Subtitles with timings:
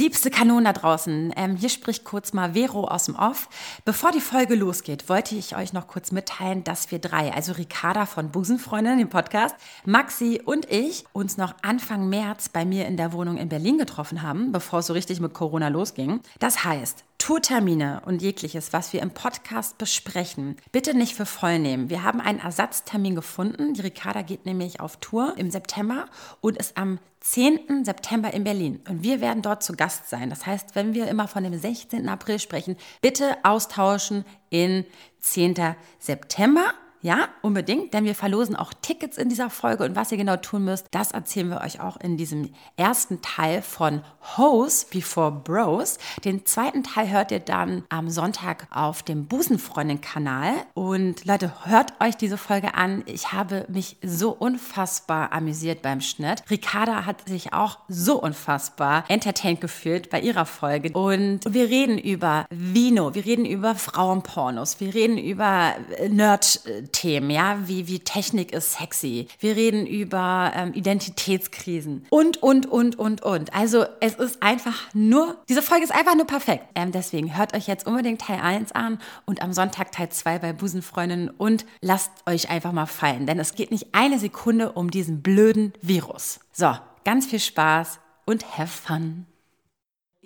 [0.00, 3.50] Liebste Kanonen da draußen, ähm, hier spricht kurz mal Vero aus dem Off.
[3.84, 8.06] Bevor die Folge losgeht, wollte ich euch noch kurz mitteilen, dass wir drei, also Ricarda
[8.06, 13.12] von Busenfreundin, dem Podcast, Maxi und ich, uns noch Anfang März bei mir in der
[13.12, 16.20] Wohnung in Berlin getroffen haben, bevor es so richtig mit Corona losging.
[16.38, 21.90] Das heißt, Tourtermine und jegliches, was wir im Podcast besprechen, bitte nicht für voll nehmen.
[21.90, 23.74] Wir haben einen Ersatztermin gefunden.
[23.74, 26.06] Die Ricarda geht nämlich auf Tour im September
[26.40, 27.84] und ist am 10.
[27.84, 28.80] September in Berlin.
[28.88, 30.30] Und wir werden dort zu Gast sein.
[30.30, 32.08] Das heißt, wenn wir immer von dem 16.
[32.08, 34.86] April sprechen, bitte austauschen in
[35.20, 35.76] 10.
[35.98, 36.72] September.
[37.02, 40.66] Ja, unbedingt, denn wir verlosen auch Tickets in dieser Folge und was ihr genau tun
[40.66, 44.02] müsst, das erzählen wir euch auch in diesem ersten Teil von
[44.36, 45.98] Hoes Before Bros.
[46.24, 50.52] Den zweiten Teil hört ihr dann am Sonntag auf dem Busenfreundin-Kanal.
[50.74, 53.02] Und Leute, hört euch diese Folge an.
[53.06, 56.42] Ich habe mich so unfassbar amüsiert beim Schnitt.
[56.50, 60.90] Ricarda hat sich auch so unfassbar entertained gefühlt bei ihrer Folge.
[60.92, 65.74] Und wir reden über Vino, wir reden über Frauenpornos, wir reden über
[66.10, 66.60] Nerd-
[66.92, 69.28] Themen, ja, wie, wie Technik ist sexy.
[69.38, 73.54] Wir reden über ähm, Identitätskrisen und, und, und, und, und.
[73.54, 76.64] Also es ist einfach nur, diese Folge ist einfach nur perfekt.
[76.74, 80.52] Ähm, deswegen hört euch jetzt unbedingt Teil 1 an und am Sonntag Teil 2 bei
[80.52, 85.22] Busenfreundinnen und lasst euch einfach mal fallen, denn es geht nicht eine Sekunde um diesen
[85.22, 86.40] blöden Virus.
[86.52, 86.74] So,
[87.04, 89.26] ganz viel Spaß und have fun.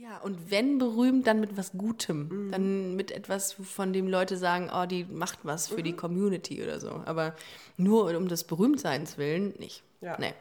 [0.05, 2.29] Ja, und wenn berühmt, dann mit was Gutem.
[2.29, 2.53] Mhm.
[2.53, 5.85] Dann mit etwas, von dem Leute sagen, oh, die macht was für mhm.
[5.85, 7.03] die Community oder so.
[7.07, 7.35] Aber
[7.79, 9.83] nur um des Berühmtseins willen nicht.
[10.03, 10.19] Ja.
[10.19, 10.35] Nee.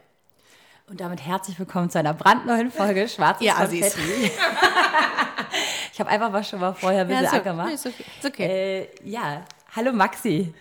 [0.86, 4.02] Und damit herzlich willkommen zu einer brandneuen Folge Schwarzes ja, Konfetti.
[5.94, 7.72] ich habe einfach mal schon mal vorher ein bisschen ja, so, angemacht.
[7.72, 8.04] Ist okay.
[8.18, 8.46] Ist okay.
[8.46, 10.52] Äh, ja, hallo Maxi.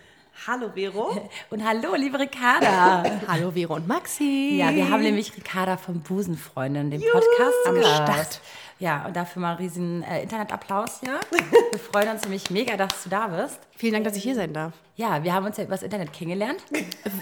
[0.47, 1.29] Hallo Vero.
[1.49, 3.03] Und hallo, liebe Ricarda.
[3.27, 4.57] hallo Vero und Maxi.
[4.57, 8.41] Ja, wir haben nämlich Ricarda vom Busenfreundin, dem Podcast am Start.
[8.79, 11.19] Ja, und dafür mal einen riesen äh, Internetapplaus hier.
[11.71, 13.59] Wir freuen uns nämlich mega, dass du da bist.
[13.77, 14.73] Vielen Dank, dass ich hier sein darf.
[14.95, 16.63] Ja, wir haben uns ja übers Internet kennengelernt.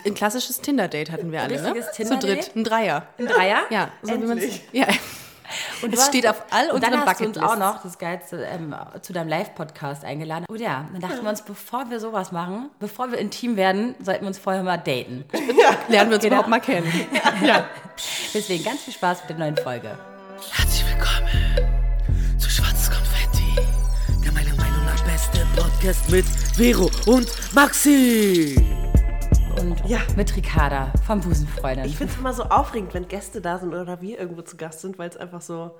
[0.05, 1.67] Ein klassisches Tinder-Date hatten wir alle, ne?
[1.67, 1.91] Richtiges ne?
[1.93, 2.43] Tinder-Date?
[2.43, 3.03] Zu dritt, ein Dreier.
[3.17, 3.61] Ein Dreier?
[3.69, 3.89] Ja.
[4.01, 4.61] So Endlich.
[4.73, 4.87] ja.
[5.81, 8.75] Und es steht auf all unseren dann hast du uns auch noch das Geilste ähm,
[9.01, 10.45] zu deinem Live-Podcast eingeladen.
[10.49, 14.21] Und ja, dann dachten wir uns, bevor wir sowas machen, bevor wir intim werden, sollten
[14.21, 15.25] wir uns vorher mal daten.
[15.33, 16.35] Ja, lernen wir uns genau.
[16.35, 16.91] überhaupt mal kennen.
[17.41, 17.65] Ja.
[18.33, 19.97] Deswegen ganz viel Spaß mit der neuen Folge.
[25.81, 26.25] Podcast mit
[26.55, 28.55] Vero und Maxi
[29.59, 29.97] und ja.
[30.15, 31.85] mit Ricarda vom Busenfreundin.
[31.85, 34.81] Ich finde es immer so aufregend, wenn Gäste da sind oder wir irgendwo zu Gast
[34.81, 35.71] sind, weil es einfach so.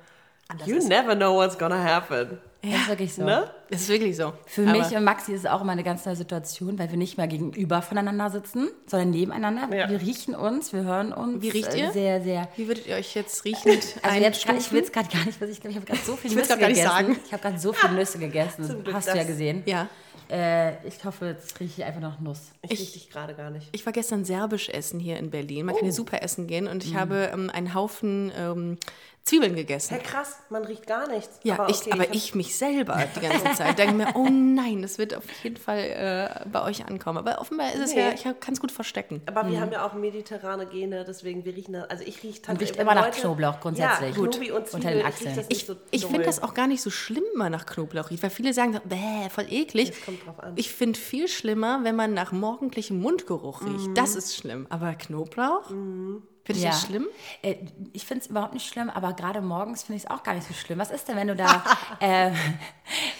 [0.48, 2.40] Anders you never know what's gonna happen.
[2.64, 3.24] Ja, ist wirklich so.
[3.24, 3.50] Ne?
[3.70, 4.34] Ist wirklich so.
[4.46, 6.98] Für Aber mich und Maxi ist es auch immer eine ganz neue Situation, weil wir
[6.98, 9.76] nicht mehr gegenüber voneinander sitzen, sondern nebeneinander.
[9.76, 9.90] Ja.
[9.90, 11.42] Wir riechen uns, wir hören uns.
[11.42, 11.92] Wie riecht ihr?
[11.92, 12.48] Sehr, sehr.
[12.56, 13.80] Wie würdet ihr euch jetzt riechen?
[14.04, 16.16] Also jetzt, ich will es gerade gar nicht, was ich glaube, ich habe gerade so
[16.22, 17.18] viele Nüsse gegessen.
[17.26, 18.84] Ich habe gerade so viele Nüsse gegessen.
[18.94, 19.64] Hast du ja gesehen.
[19.66, 19.88] Ja.
[20.32, 22.52] Äh, ich hoffe, jetzt rieche ich einfach noch Nuss.
[22.62, 23.68] Ich, ich rieche dich gerade gar nicht.
[23.74, 25.66] Ich war gestern serbisch essen hier in Berlin.
[25.66, 25.78] Man oh.
[25.78, 26.98] kann hier super essen gehen und ich mm.
[26.98, 28.78] habe ähm, einen Haufen ähm,
[29.24, 29.96] Zwiebeln gegessen.
[29.96, 31.40] Hey, krass, man riecht gar nichts.
[31.44, 33.78] Ja, aber, ich, aber ich, ich, mich selber die ganze Zeit.
[33.78, 37.18] denke mir, oh nein, das wird auf jeden Fall äh, bei euch ankommen.
[37.18, 38.02] Aber offenbar ist es nee.
[38.02, 39.22] ja, ich kann es gut verstecken.
[39.26, 39.52] Aber mhm.
[39.52, 42.96] wir haben ja auch mediterrane Gene, deswegen wir riechen, also ich rieche Man riecht immer
[42.96, 44.16] nach Knoblauch grundsätzlich.
[44.16, 44.36] Ja, gut.
[44.36, 45.46] Knobi und Zwiebel, unter den Achseln.
[45.50, 48.10] Ich, ich, so ich finde das auch gar nicht so schlimm, wenn man nach Knoblauch
[48.10, 49.90] riecht, weil viele sagen, bäh, voll eklig.
[49.92, 50.54] Das kommt drauf an.
[50.56, 53.88] Ich finde viel schlimmer, wenn man nach morgendlichem Mundgeruch riecht.
[53.88, 53.96] Mhm.
[53.96, 54.68] Das ist schlimm.
[54.70, 55.70] Aber Knoblauch?
[55.70, 56.24] Mhm.
[56.44, 56.72] Finde ich ja.
[56.72, 57.07] das schlimm?
[57.44, 57.56] Äh,
[57.94, 60.47] ich finde es überhaupt nicht schlimm, aber gerade morgens finde ich es auch gar nicht
[60.47, 60.79] so schlimm.
[60.79, 61.63] Was ist denn, wenn du da,
[62.00, 62.31] äh,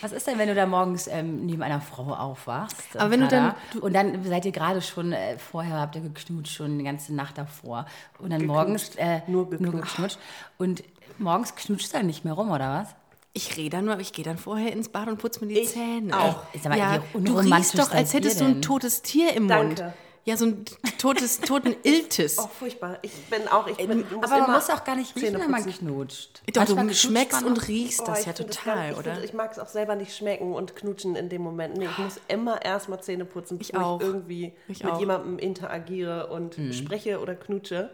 [0.02, 2.98] was ist denn, wenn du da morgens ähm, neben einer Frau aufwachst?
[2.98, 6.02] Aber wenn du dann du und dann seid ihr gerade schon äh, vorher habt ihr
[6.02, 7.86] geknutscht schon die ganze Nacht davor
[8.18, 8.66] und dann geknutscht.
[8.66, 9.74] morgens äh, nur, geknutscht.
[9.74, 10.20] nur geknutscht
[10.58, 10.84] und
[11.20, 12.96] morgens knutscht du dann nicht mehr rum oder was?
[13.34, 15.60] Ich rede dann nur, aber ich gehe dann vorher ins Bad und putze mir die
[15.60, 16.18] ich Zähne.
[16.18, 16.44] Auch.
[16.66, 19.84] Mal, ja, du riechst doch, als hättest du ein totes Tier im Danke.
[19.84, 19.94] Mund.
[20.24, 20.66] Ja, so ein
[21.00, 22.38] totes, toten Iltis.
[22.38, 23.00] Oh, furchtbar.
[23.02, 26.44] Ich bin auch, ich bin, Aber man muss auch gar nicht riechen, wenn man knutscht.
[26.54, 29.18] Doch, Manchmal du schmeckst und riechst oh, das ja total, das oder?
[29.18, 31.76] Ich, ich mag es auch selber nicht schmecken und knutschen in dem Moment.
[31.76, 34.00] Nee, ich muss immer erstmal Zähne putzen, bevor ich, auch.
[34.00, 35.00] ich irgendwie ich mit auch.
[35.00, 36.72] jemandem interagiere und mhm.
[36.72, 37.90] spreche oder knutsche.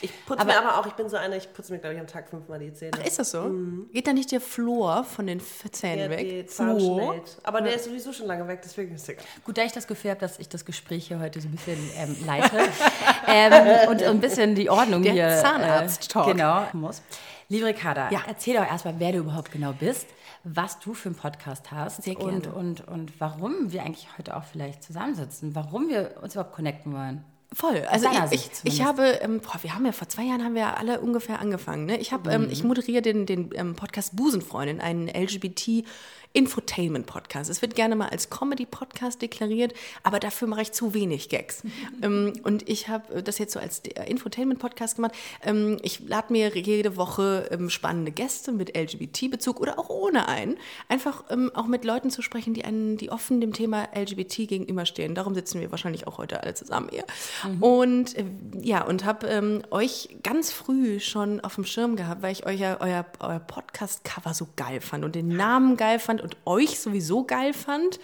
[0.00, 2.00] Ich putze aber, mir aber auch, ich bin so eine, ich putze mir, glaube ich,
[2.00, 2.92] am Tag fünfmal die Zähne.
[3.00, 3.42] Ach, ist das so?
[3.42, 3.88] Mhm.
[3.92, 6.50] Geht da nicht der Flor von den Zähnen der, weg?
[6.50, 7.22] Flor?
[7.42, 9.24] Aber der ist sowieso schon lange weg, deswegen ist es egal.
[9.44, 11.78] Gut, da ich das Gefühl habe, dass ich das Gespräch hier heute so ein bisschen
[11.96, 12.58] ähm, leite
[13.26, 15.28] ähm, und ein bisschen die Ordnung der hier.
[15.42, 16.28] Zahnarzt-Talk.
[16.28, 17.02] Äh, genau, muss.
[17.48, 18.22] Liebe Ricarda, ja.
[18.26, 20.08] erzähl doch erstmal, wer du überhaupt genau bist,
[20.42, 24.44] was du für einen Podcast hast Sehr und, und, und warum wir eigentlich heute auch
[24.44, 27.24] vielleicht zusammensitzen, warum wir uns überhaupt connecten wollen.
[27.52, 27.84] Voll.
[27.88, 30.76] Also ich, ich, ich, habe, ähm, boah, wir haben ja vor zwei Jahren haben wir
[30.76, 31.86] alle ungefähr angefangen.
[31.86, 31.98] Ne?
[31.98, 32.46] Ich habe, ähm, mhm.
[32.46, 35.84] ähm, ich moderiere den, den ähm, Podcast Busenfreundin, einen LGBT
[36.32, 37.50] Infotainment-Podcast.
[37.50, 41.62] Es wird gerne mal als Comedy-Podcast deklariert, aber dafür mache ich zu wenig Gags.
[42.02, 45.12] ähm, und ich habe das jetzt so als Infotainment-Podcast gemacht.
[45.42, 50.56] Ähm, ich lade mir jede Woche ähm, spannende Gäste mit LGBT-Bezug oder auch ohne einen.
[50.88, 51.24] Einfach
[51.54, 55.14] auch mit Leuten zu sprechen, die, einen, die offen dem Thema LGBT gegenüberstehen.
[55.14, 57.04] Darum sitzen wir wahrscheinlich auch heute alle zusammen hier.
[57.44, 57.62] Mhm.
[57.62, 58.24] Und äh,
[58.60, 62.78] ja, und habe euch ganz früh schon auf dem Schirm gehabt, weil ich euch ja,
[62.80, 67.52] euer, euer Podcast-Cover so geil fand und den Namen geil fand und euch sowieso geil
[67.52, 67.98] fand.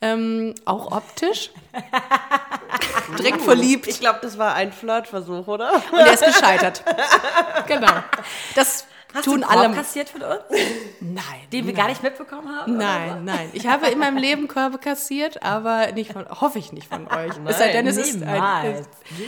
[0.00, 1.50] Ähm, auch optisch.
[3.18, 3.86] Direkt verliebt.
[3.86, 5.82] Ich glaube, das war ein Flirtversuch, oder?
[5.92, 6.84] Und er ist gescheitert.
[7.66, 7.92] genau.
[8.54, 10.40] Das Hast tun du einen Korb kassiert von uns?
[11.00, 11.22] Nein.
[11.52, 11.74] Den wir nein.
[11.74, 12.76] gar nicht mitbekommen haben?
[12.76, 13.48] Nein, nein.
[13.52, 17.36] Ich habe in meinem Leben Körbe kassiert, aber nicht von, hoffe ich nicht von euch.
[17.36, 18.84] Nein, es sei denn, es ist ein,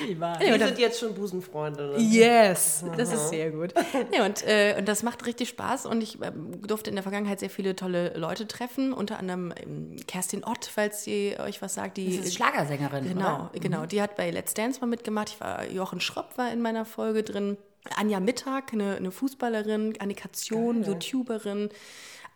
[0.07, 0.41] niemals.
[0.41, 1.93] Wir sind jetzt schon Busenfreunde.
[1.93, 1.99] Ne?
[1.99, 3.73] Yes, das ist sehr gut.
[4.11, 6.33] Nee, und, äh, und das macht richtig Spaß und ich äh,
[6.67, 11.05] durfte in der Vergangenheit sehr viele tolle Leute treffen, unter anderem ähm, Kerstin Ott, falls
[11.05, 11.97] sie euch was sagt.
[11.97, 13.51] Die das ist Schlagersängerin, Genau, oder?
[13.61, 13.81] genau.
[13.83, 13.89] Mhm.
[13.89, 15.31] Die hat bei Let's Dance mal mitgemacht.
[15.31, 17.57] Ich war, Jochen Schropp war in meiner Folge drin.
[17.95, 21.71] Anja Mittag, eine, eine Fußballerin, Annikation, YouTuberin.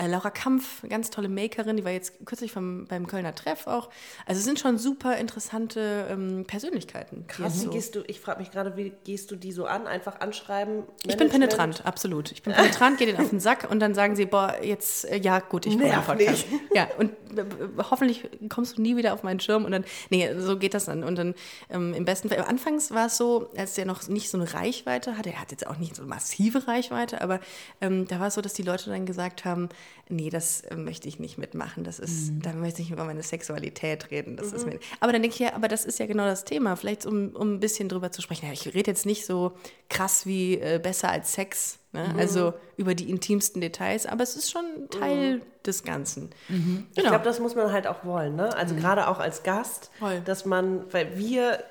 [0.01, 3.91] Äh, Laura Kampf, ganz tolle Makerin, die war jetzt kürzlich vom, beim Kölner Treff auch.
[4.25, 7.27] Also es sind schon super interessante ähm, Persönlichkeiten.
[7.27, 9.87] Krass, so gehst du, ich frage mich gerade, wie gehst du die so an?
[9.87, 10.75] Einfach anschreiben?
[10.75, 11.05] Management?
[11.07, 12.33] Ich bin penetrant, absolut.
[12.33, 15.19] Ich bin penetrant, gehe denen auf den Sack und dann sagen sie, boah, jetzt, äh,
[15.19, 16.47] ja gut, ich brauche einen Podcast.
[16.75, 17.45] Ja, und äh,
[17.91, 21.05] hoffentlich kommst du nie wieder auf meinen Schirm und dann, nee, so geht das dann.
[21.05, 21.35] Und dann
[21.69, 25.19] ähm, im besten Fall, anfangs war es so, als der noch nicht so eine Reichweite
[25.19, 27.41] hatte, er hat jetzt auch nicht so massive Reichweite, aber
[27.83, 29.69] ähm, da war es so, dass die Leute dann gesagt haben,
[30.09, 31.85] nee, das äh, möchte ich nicht mitmachen.
[31.85, 32.43] Das ist, mhm.
[32.43, 34.37] da möchte ich über meine Sexualität reden.
[34.37, 34.57] Das mhm.
[34.57, 36.77] ist mir, aber dann denke ich ja, aber das ist ja genau das Thema.
[36.77, 38.47] Vielleicht um, um ein bisschen drüber zu sprechen.
[38.47, 39.53] Ja, ich rede jetzt nicht so
[39.89, 41.79] krass wie äh, besser als Sex.
[41.93, 42.11] Ne?
[42.13, 42.19] Mhm.
[42.19, 45.43] Also über die intimsten Details, aber es ist schon Teil mhm.
[45.67, 46.31] des Ganzen.
[46.49, 46.65] Mhm.
[46.77, 46.87] Genau.
[46.95, 48.37] Ich glaube, das muss man halt auch wollen.
[48.37, 48.55] Ne?
[48.57, 48.81] Also mhm.
[48.81, 50.21] gerade auch als Gast, Voll.
[50.25, 51.63] dass man, weil wir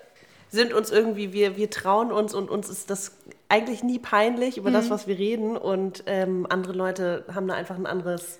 [0.50, 3.14] sind uns irgendwie, wir, wir trauen uns und uns ist das
[3.50, 4.76] eigentlich nie peinlich über mhm.
[4.76, 5.58] das, was wir reden.
[5.58, 8.40] Und ähm, andere Leute haben da einfach ein anderes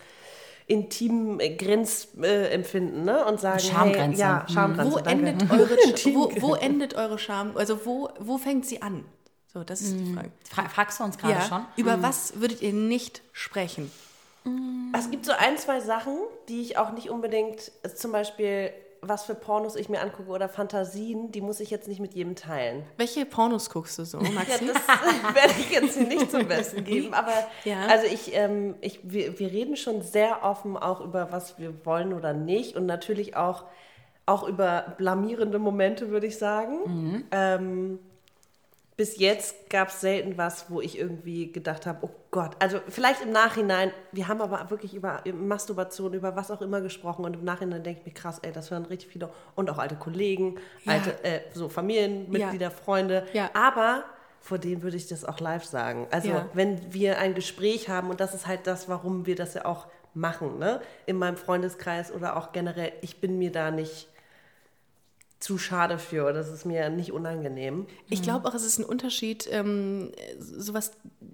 [0.68, 3.26] intim Grenzempfinden ne?
[3.26, 4.24] und sagen, Schamgrenze.
[4.24, 4.94] Hey, ja, Schamgrenze.
[4.94, 5.70] Wo endet, eure,
[6.14, 7.58] wo, wo endet eure Scham?
[7.58, 9.04] Also wo, wo fängt sie an?
[9.52, 10.14] So, das ist die mhm.
[10.14, 10.32] Frage.
[10.48, 11.42] Fra fragst du uns gerade ja.
[11.42, 11.66] schon?
[11.76, 12.04] Über mhm.
[12.04, 13.92] was würdet ihr nicht sprechen?
[14.96, 16.18] Es gibt so ein, zwei Sachen,
[16.48, 21.32] die ich auch nicht unbedingt, zum Beispiel was für Pornos ich mir angucke oder Fantasien,
[21.32, 22.84] die muss ich jetzt nicht mit jedem teilen.
[22.98, 24.66] Welche Pornos guckst du so, Maxi?
[24.66, 24.88] ja, das
[25.36, 27.14] werde ich jetzt nicht zum Besten geben.
[27.14, 27.86] Aber ja.
[27.88, 32.14] also ich, ähm, ich, wir, wir reden schon sehr offen auch über was wir wollen
[32.14, 33.66] oder nicht und natürlich auch,
[34.26, 36.80] auch über blamierende Momente, würde ich sagen.
[36.86, 37.24] Mhm.
[37.32, 38.00] Ähm,
[39.00, 43.22] bis jetzt gab es selten was, wo ich irgendwie gedacht habe, oh Gott, also vielleicht
[43.22, 47.46] im Nachhinein, wir haben aber wirklich über Masturbation, über was auch immer gesprochen und im
[47.46, 50.92] Nachhinein denke ich mir, krass, ey, das hören richtig viele und auch alte Kollegen, ja.
[50.92, 52.70] alte, äh, so Familienmitglieder, ja.
[52.72, 53.50] Freunde, ja.
[53.54, 54.04] aber
[54.42, 56.06] vor denen würde ich das auch live sagen.
[56.12, 59.64] Also wenn wir ein Gespräch haben und das ist halt das, warum wir das ja
[59.64, 60.82] auch machen, ne?
[61.06, 64.09] in meinem Freundeskreis oder auch generell, ich bin mir da nicht
[65.40, 66.34] zu schade für.
[66.34, 67.86] Das ist mir nicht unangenehm.
[68.10, 70.92] Ich glaube auch, es ist ein Unterschied, ähm, sowas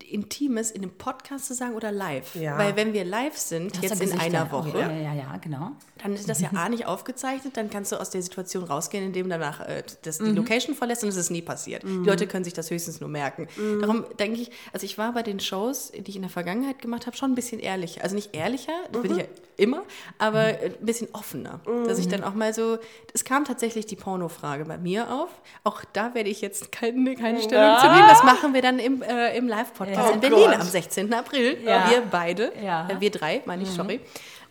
[0.08, 2.36] Intimes in einem Podcast zu sagen oder live.
[2.36, 2.58] Ja.
[2.58, 5.72] Weil wenn wir live sind, jetzt in einer Woche, ja, ja, ja, genau.
[6.04, 9.28] dann ist das ja A nicht aufgezeichnet, dann kannst du aus der Situation rausgehen, indem
[9.28, 10.36] danach äh, das, die mhm.
[10.36, 11.84] Location verlässt und es ist nie passiert.
[11.84, 12.04] Mhm.
[12.04, 13.48] Die Leute können sich das höchstens nur merken.
[13.58, 13.82] Mhm.
[13.82, 17.08] Darum denke ich, also ich war bei den Shows, die ich in der Vergangenheit gemacht
[17.08, 18.04] habe, schon ein bisschen ehrlicher.
[18.04, 19.26] Also nicht ehrlicher, das bin ich ja
[19.58, 19.84] immer,
[20.18, 21.62] aber ein bisschen offener.
[21.88, 22.78] Dass ich dann auch mal so,
[23.14, 25.30] es kam tatsächlich die die Pornofrage bei mir auf.
[25.64, 27.80] Auch da werde ich jetzt keine, keine Stellung ja.
[27.80, 28.08] zu nehmen.
[28.08, 30.14] Das machen wir dann im, äh, im Live-Podcast ja.
[30.14, 30.62] in Berlin Gott.
[30.62, 31.14] am 16.
[31.14, 31.58] April.
[31.64, 31.90] Ja.
[31.90, 33.76] Wir beide, äh, wir drei, meine ich, mhm.
[33.76, 34.00] sorry.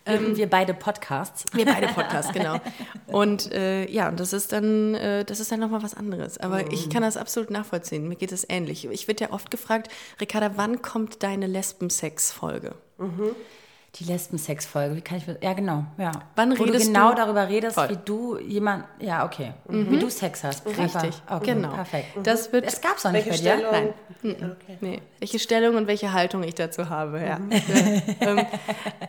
[0.06, 1.46] Ähm, wir beide Podcasts.
[1.54, 2.56] Wir beide Podcasts, genau.
[3.06, 6.36] Und äh, ja, und das ist dann, äh, das ist dann nochmal was anderes.
[6.38, 6.70] Aber mhm.
[6.72, 8.06] ich kann das absolut nachvollziehen.
[8.06, 8.86] Mir geht es ähnlich.
[8.86, 9.88] Ich werde ja oft gefragt,
[10.20, 12.74] Ricarda, wann kommt deine Lesbensex-Folge?
[12.98, 13.34] Mhm.
[13.96, 15.84] Die Lesbensex-Folge, wie kann ich Ja, genau.
[15.98, 16.10] Ja.
[16.34, 17.16] Wann Wo redest du genau du?
[17.16, 17.90] darüber redest, Voll.
[17.90, 18.84] wie du jemand.
[18.98, 19.52] Ja, okay.
[19.68, 19.90] Mhm.
[19.92, 20.66] Wie du Sex hast.
[20.66, 21.12] Richtig.
[21.28, 21.72] Okay, genau.
[21.74, 22.16] Perfekt.
[22.16, 22.22] Mhm.
[22.24, 23.66] Das wird, es gab es auch nicht welche bei dir.
[23.68, 23.94] Stellung?
[24.22, 24.52] Nein.
[24.62, 24.78] Okay.
[24.80, 25.02] Nee.
[25.20, 27.38] Welche Stellung und welche Haltung ich dazu habe, ja.
[27.38, 27.52] Mhm.
[28.20, 28.46] Ähm,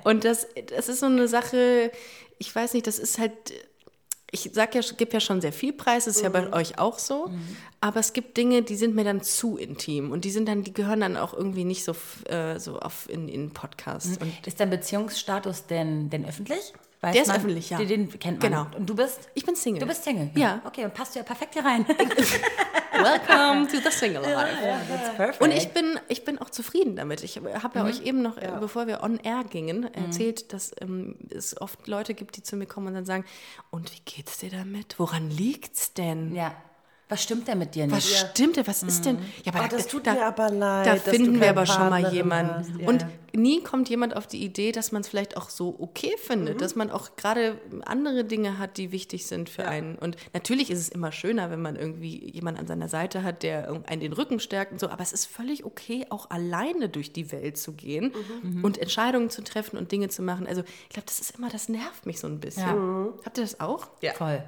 [0.03, 1.91] und das, das ist so eine Sache,
[2.37, 3.31] ich weiß nicht, das ist halt
[4.35, 6.25] ich sag ja, gebe ja schon sehr viel Preis, das ist mhm.
[6.25, 6.53] ja bei mhm.
[6.53, 7.27] euch auch so.
[7.27, 7.57] Mhm.
[7.79, 10.73] Aber es gibt Dinge, die sind mir dann zu intim und die sind dann, die
[10.73, 14.21] gehören dann auch irgendwie nicht so, äh, so auf in, in Podcast.
[14.21, 14.33] Mhm.
[14.45, 16.73] Ist dein Beziehungsstatus denn, denn öffentlich?
[17.05, 17.77] Weiß der ist man, öffentlich, ja.
[17.77, 18.51] Den, den kennt man.
[18.51, 18.67] Genau.
[18.77, 19.29] Und du bist?
[19.35, 19.79] Ich bin Single.
[19.79, 20.31] Du bist Single?
[20.35, 20.59] Ja.
[20.65, 21.85] Okay, dann passt du ja perfekt hier rein.
[22.93, 24.57] Welcome to the Single Life.
[24.89, 25.41] That's perfect.
[25.41, 27.23] Und ich bin, ich bin auch zufrieden damit.
[27.23, 27.89] Ich habe ja Mhm.
[27.89, 32.13] euch eben noch, äh, bevor wir on air gingen, erzählt, dass ähm, es oft Leute
[32.15, 33.25] gibt, die zu mir kommen und dann sagen,
[33.69, 34.95] und wie geht's dir damit?
[34.97, 36.33] Woran liegt's denn?
[36.33, 36.55] Ja.
[37.07, 37.95] Was stimmt denn mit dir nicht?
[37.95, 38.65] Was stimmt denn?
[38.65, 39.19] Was ist denn?
[39.43, 41.67] Ja, aber Oh, das tut da, mir aber leid, Da dass du finden wir aber
[41.67, 42.53] schon mal jemanden.
[42.55, 42.71] hast.
[42.79, 42.87] Ja.
[42.87, 46.61] Und nie kommt jemand auf die Idee, dass man es vielleicht auch so okay findet,
[46.61, 49.97] dass man auch gerade andere Dinge hat, die wichtig sind für einen.
[49.97, 53.69] Und natürlich ist es immer schöner, wenn man irgendwie jemanden an seiner Seite hat, der
[53.85, 54.89] einen den Rücken stärkt und so.
[54.89, 58.13] Aber es ist völlig okay, auch alleine durch die Welt zu gehen
[58.63, 60.47] und Entscheidungen zu treffen und Dinge zu machen.
[60.47, 62.63] Also ich glaube, das ist immer, das nervt mich so ein bisschen.
[62.65, 63.13] Ja.
[63.25, 63.89] Habt ihr das auch?
[64.01, 64.13] Ja.
[64.13, 64.43] Voll.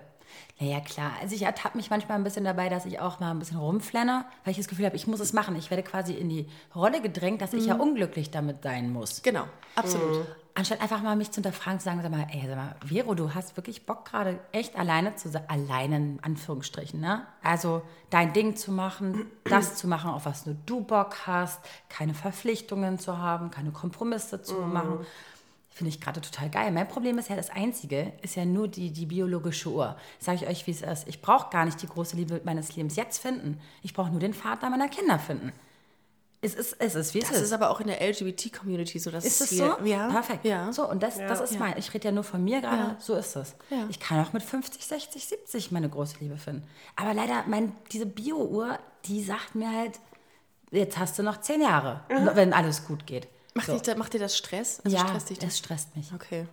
[0.60, 1.12] Naja, klar.
[1.22, 4.26] Also ich ertappe mich manchmal ein bisschen dabei, dass ich auch mal ein bisschen rumflenne,
[4.44, 5.56] weil ich das Gefühl habe, ich muss es machen.
[5.56, 9.22] Ich werde quasi in die Rolle gedrängt, dass ich ja unglücklich damit sein muss.
[9.22, 9.44] Genau,
[9.76, 10.26] absolut.
[10.58, 13.36] Anstatt einfach mal mich zu hinterfragen, zu sagen, sag mal, ey, sag mal, Vero, du
[13.36, 17.28] hast wirklich Bock gerade echt alleine zu sein, alleine in Anführungsstrichen, ne?
[17.44, 22.16] Also dein Ding zu machen, das zu machen, auf was nur du Bock hast, keine
[22.16, 25.06] Verpflichtungen zu haben, keine Kompromisse zu machen.
[25.78, 26.72] Finde ich gerade total geil.
[26.72, 29.96] Mein Problem ist ja, das Einzige ist ja nur die, die biologische Uhr.
[30.18, 31.08] Sage ich euch, wie es ist.
[31.08, 33.62] Ich brauche gar nicht die große Liebe meines Lebens jetzt finden.
[33.84, 35.54] Ich brauche nur den Vater meiner Kinder finden.
[36.42, 37.44] Es ist, es ist wie es Das ist.
[37.44, 39.86] ist aber auch in der LGBT-Community so, dass Ist es hier, so?
[39.86, 40.08] Ja.
[40.10, 40.46] Perfekt.
[40.46, 40.74] Ja.
[40.74, 41.78] So, und das, das ist mein.
[41.78, 42.78] Ich rede ja nur von mir gerade.
[42.94, 42.96] Ja.
[42.98, 43.56] So ist es.
[43.70, 43.86] Ja.
[43.88, 46.64] Ich kann auch mit 50, 60, 70 meine große Liebe finden.
[46.96, 50.00] Aber leider, mein, diese Bio-Uhr, die sagt mir halt,
[50.72, 52.02] jetzt hast du noch zehn Jahre,
[52.34, 53.28] wenn alles gut geht.
[53.58, 53.78] Macht, so.
[53.78, 54.82] dich, macht dir das Stress?
[54.84, 55.50] Also ja, stresst dich das?
[55.50, 56.12] das stresst mich.
[56.14, 56.48] Okay.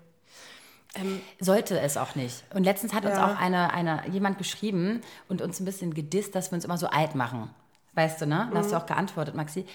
[0.96, 2.44] Ähm, Sollte es auch nicht.
[2.54, 6.50] Und letztens hat uns auch eine, eine, jemand geschrieben und uns ein bisschen gedisst, dass
[6.50, 7.50] wir uns immer so alt machen.
[7.94, 8.49] Weißt du, ne?
[8.52, 9.66] Da hast du auch geantwortet, Maxi.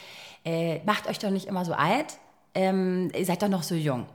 [0.43, 2.19] Äh, macht euch doch nicht immer so alt.
[2.53, 4.07] Ähm, ihr seid doch noch so jung.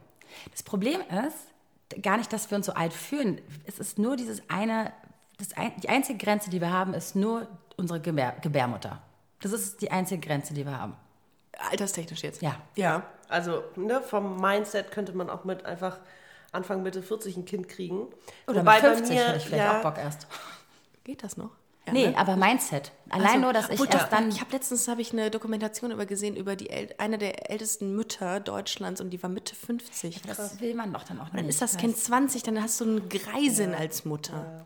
[0.50, 3.40] Das Problem ist gar nicht, dass wir uns so alt fühlen.
[3.66, 4.92] Es ist nur dieses eine,
[5.56, 9.00] ein, die einzige Grenze, die wir haben, ist nur unsere Gebär, Gebärmutter.
[9.40, 10.96] Das ist die einzige Grenze, die wir haben.
[11.70, 12.42] Alterstechnisch jetzt.
[12.42, 12.56] Ja.
[12.76, 13.02] Ja.
[13.28, 15.98] Also ne, vom Mindset könnte man auch mit einfach
[16.52, 18.06] Anfang Mitte 40 ein Kind kriegen.
[18.46, 20.26] Oder Wobei mit bei 50 mir, hätte ich vielleicht ja, auch Bock erst.
[21.04, 21.50] Geht das noch?
[21.86, 22.16] Ja, Nee, ne?
[22.16, 22.92] aber Mindset.
[23.10, 25.90] Allein Also, nur, dass ich gut, erst dann Ich habe letztens habe ich eine Dokumentation
[25.90, 30.22] über gesehen über die El eine der ältesten Mütter Deutschlands und die war Mitte 50.
[30.22, 31.36] Das will man doch dann auch nicht.
[31.36, 34.64] Dann ist das Kind 20, dann hast du eine Greisin als Mutter.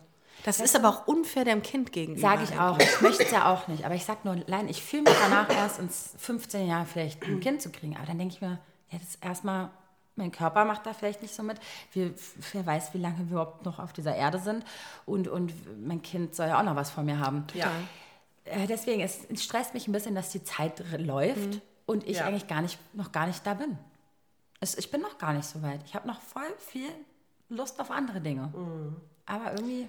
[0.48, 2.20] Das ist aber auch unfair dem Kind gegenüber.
[2.22, 2.78] Sage ich auch.
[2.78, 3.84] Ich möchte es ja auch nicht.
[3.84, 7.40] Aber ich sag nur, allein, ich fühle mich danach erst ins 15 Jahre vielleicht ein
[7.40, 7.96] Kind zu kriegen.
[7.96, 8.58] Aber dann denke ich mir,
[8.90, 9.68] ja, das ist erstmal,
[10.16, 11.58] mein Körper macht da vielleicht nicht so mit.
[11.92, 12.14] Wir,
[12.52, 14.64] wer weiß, wie lange wir überhaupt noch auf dieser Erde sind.
[15.04, 15.52] Und, und
[15.86, 17.44] mein Kind soll ja auch noch was von mir haben.
[17.52, 17.70] Ja.
[18.46, 22.24] Äh, deswegen, es stresst mich ein bisschen, dass die Zeit läuft und ich Ja.
[22.24, 23.76] eigentlich gar nicht, noch gar nicht da bin.
[24.60, 25.80] Es, ich bin noch gar nicht so weit.
[25.84, 26.88] Ich habe noch voll viel
[27.50, 28.50] Lust auf andere Dinge.
[29.26, 29.88] Aber irgendwie,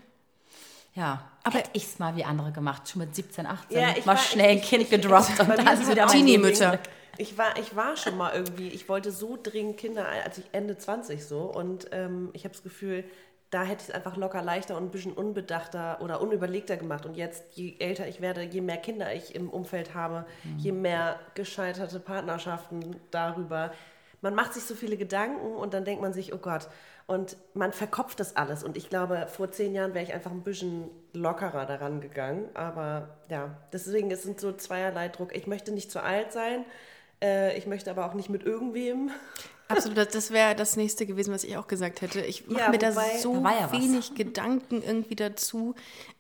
[1.00, 4.14] ja, aber ich es mal wie andere gemacht, schon mit 17, 18, Ja, ich mal
[4.16, 6.08] war- schnell ein ich- Kind ich- gedroppt bei und dann wieder.
[6.08, 6.80] Teenie-Mütter.
[7.18, 10.78] Ich war, ich war schon mal irgendwie, ich wollte so dringend Kinder, als ich Ende
[10.78, 13.04] 20 so und ähm, ich habe das Gefühl,
[13.50, 17.06] da hätte ich es einfach locker leichter und ein bisschen unbedachter oder unüberlegter gemacht.
[17.08, 20.26] Und jetzt, je älter ich werde, je mehr Kinder ich im Umfeld habe,
[20.58, 23.72] je mehr gescheiterte Partnerschaften darüber.
[24.22, 26.68] Man macht sich so viele Gedanken und dann denkt man sich, oh Gott,
[27.10, 28.64] und man verkopft das alles.
[28.64, 32.48] Und ich glaube, vor zehn Jahren wäre ich einfach ein bisschen lockerer daran gegangen.
[32.54, 35.36] Aber ja, deswegen es sind so zweierlei Druck.
[35.36, 36.66] Ich möchte nicht zu alt sein.
[37.22, 39.10] Äh, ich möchte aber auch nicht mit irgendwem.
[39.68, 42.22] Absolut, das- wäre das nächste gewesen, was ich auch gesagt hätte.
[42.22, 45.76] Ich mache Ja, mir da so Da ja wenig Gedanken irgendwie dazu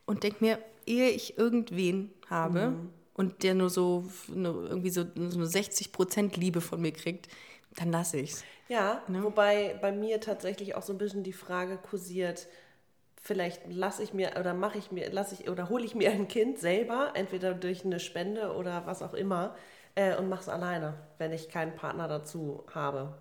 [0.05, 2.89] und denke mir, ehe ich irgendwen habe Mhm.
[3.13, 7.27] und der nur so nur irgendwie so, so eine 60 Prozent Liebe von mir kriegt,
[7.75, 8.43] dann lasse ich's.
[8.67, 12.47] Ja, wobei bei mir tatsächlich auch so ein bisschen die Frage kursiert,
[13.21, 16.27] vielleicht lasse ich mir oder mache ich mir, lasse ich oder hole ich mir ein
[16.27, 19.55] Kind selber, entweder durch eine Spende oder was auch immer,
[19.95, 23.17] äh, und mache es alleine, wenn ich keinen Partner dazu habe.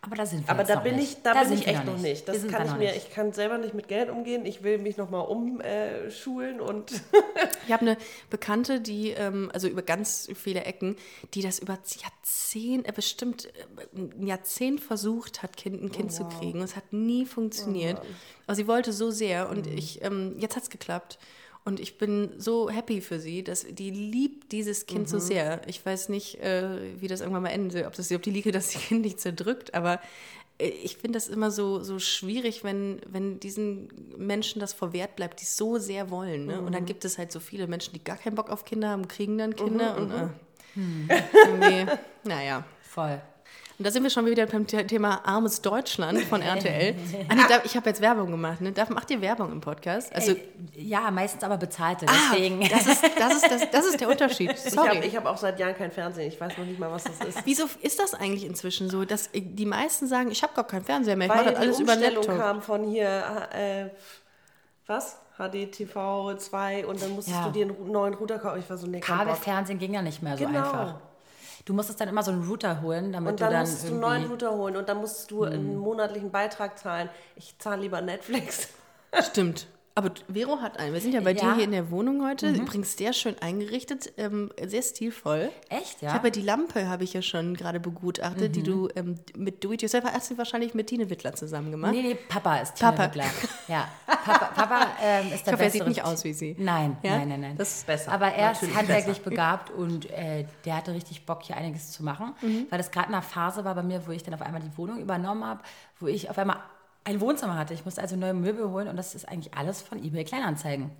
[0.00, 1.12] Aber da sind wir Aber jetzt da bin nicht.
[1.18, 2.26] ich, da bin sind ich echt noch nicht.
[2.26, 3.06] Wir Das kann da ich noch mir, nicht.
[3.08, 4.44] ich kann selber nicht mit Geld umgehen.
[4.46, 6.90] Ich will mich nochmal umschulen und
[7.66, 7.96] Ich habe eine
[8.28, 10.96] Bekannte, die, ähm, also über ganz viele Ecken,
[11.34, 16.24] die das über Jahrzehnt, äh, bestimmt äh, ein Jahrzehnt versucht hat, kind, ein Kind zu
[16.24, 16.58] kriegen.
[16.58, 18.00] Und es hat nie funktioniert.
[18.46, 21.18] Aber sie wollte so sehr und ich, ähm, jetzt hat es geklappt.
[21.64, 25.60] Und ich bin so happy für sie, dass die liebt dieses Kind so sehr.
[25.68, 28.50] Ich weiß nicht, äh, wie das irgendwann mal enden will, ob, das, ob die Liege
[28.50, 30.00] das Kind nicht zerdrückt, aber
[30.58, 35.40] äh, ich finde das immer so, so schwierig, wenn, wenn diesen Menschen das verwehrt bleibt,
[35.40, 36.46] die es so sehr wollen.
[36.46, 36.60] Ne?
[36.60, 39.06] Und dann gibt es halt so viele Menschen, die gar keinen Bock auf Kinder haben,
[39.06, 41.92] kriegen dann Kinder und äh, irgendwie,
[42.24, 42.64] naja.
[42.82, 43.20] Voll.
[43.82, 46.94] Und da sind wir schon wieder beim Thema armes Deutschland von RTL.
[47.28, 48.60] Anni, darf, ich habe jetzt Werbung gemacht.
[48.60, 48.70] Ne?
[48.70, 50.14] Darf, macht ihr Werbung im Podcast?
[50.14, 50.36] Also,
[50.76, 52.06] ja, meistens aber bezahlte.
[52.08, 52.62] Ah, deswegen.
[52.62, 54.56] Ah, das, ist, das, ist, das, das ist der Unterschied.
[54.56, 55.00] Sorry.
[55.00, 56.28] Ich habe hab auch seit Jahren kein Fernsehen.
[56.28, 57.44] Ich weiß noch nicht mal, was das ist.
[57.44, 61.16] Wieso ist das eigentlich inzwischen so, dass die meisten sagen, ich habe gar keinen Fernseher
[61.16, 62.38] mehr, ich mache das alles über Laptop?
[62.38, 63.86] kam von hier, äh,
[64.86, 65.16] was?
[65.38, 67.46] HDTV 2 und dann musstest ja.
[67.46, 68.60] du dir einen neuen Router kaufen.
[68.60, 70.58] Ich war so, nee, Kabelfernsehen ging ja nicht mehr so genau.
[70.60, 71.00] einfach.
[71.64, 73.88] Du musstest dann immer so einen Router holen, damit und dann du dann musst du
[73.88, 75.52] einen neuen Router holen und dann musst du hm.
[75.52, 77.08] einen monatlichen Beitrag zahlen.
[77.36, 78.68] Ich zahle lieber Netflix.
[79.22, 79.66] Stimmt.
[79.94, 80.94] Aber Vero hat einen.
[80.94, 81.40] Wir sind ja bei ja.
[81.40, 82.48] dir hier in der Wohnung heute.
[82.48, 82.60] Mhm.
[82.62, 85.50] Übrigens sehr schön eingerichtet, ähm, sehr stilvoll.
[85.68, 86.08] Echt, ja?
[86.08, 88.52] Ich habe ja die Lampe, habe ich ja schon gerade begutachtet, mhm.
[88.52, 91.92] die du ähm, mit Do It Yourself hast du wahrscheinlich mit Tine Wittler zusammen gemacht.
[91.92, 93.04] Nee, nee, Papa ist Tine Papa.
[93.04, 93.24] Wittler.
[93.68, 96.56] Ja, Papa, Papa ähm, ist der Ich hoffe, er sieht nicht aus wie sie.
[96.58, 97.18] Nein, ja?
[97.18, 97.56] nein, nein, nein.
[97.56, 98.12] Das ist besser.
[98.12, 99.30] Aber er ist handwerklich besser.
[99.30, 102.66] begabt und äh, der hatte richtig Bock, hier einiges zu machen, mhm.
[102.70, 104.76] weil das gerade in einer Phase war bei mir, wo ich dann auf einmal die
[104.76, 105.60] Wohnung übernommen habe,
[106.00, 106.58] wo ich auf einmal
[107.04, 107.74] ein Wohnzimmer hatte.
[107.74, 110.90] Ich musste also neue Möbel holen und das ist eigentlich alles von eBay Kleinanzeigen.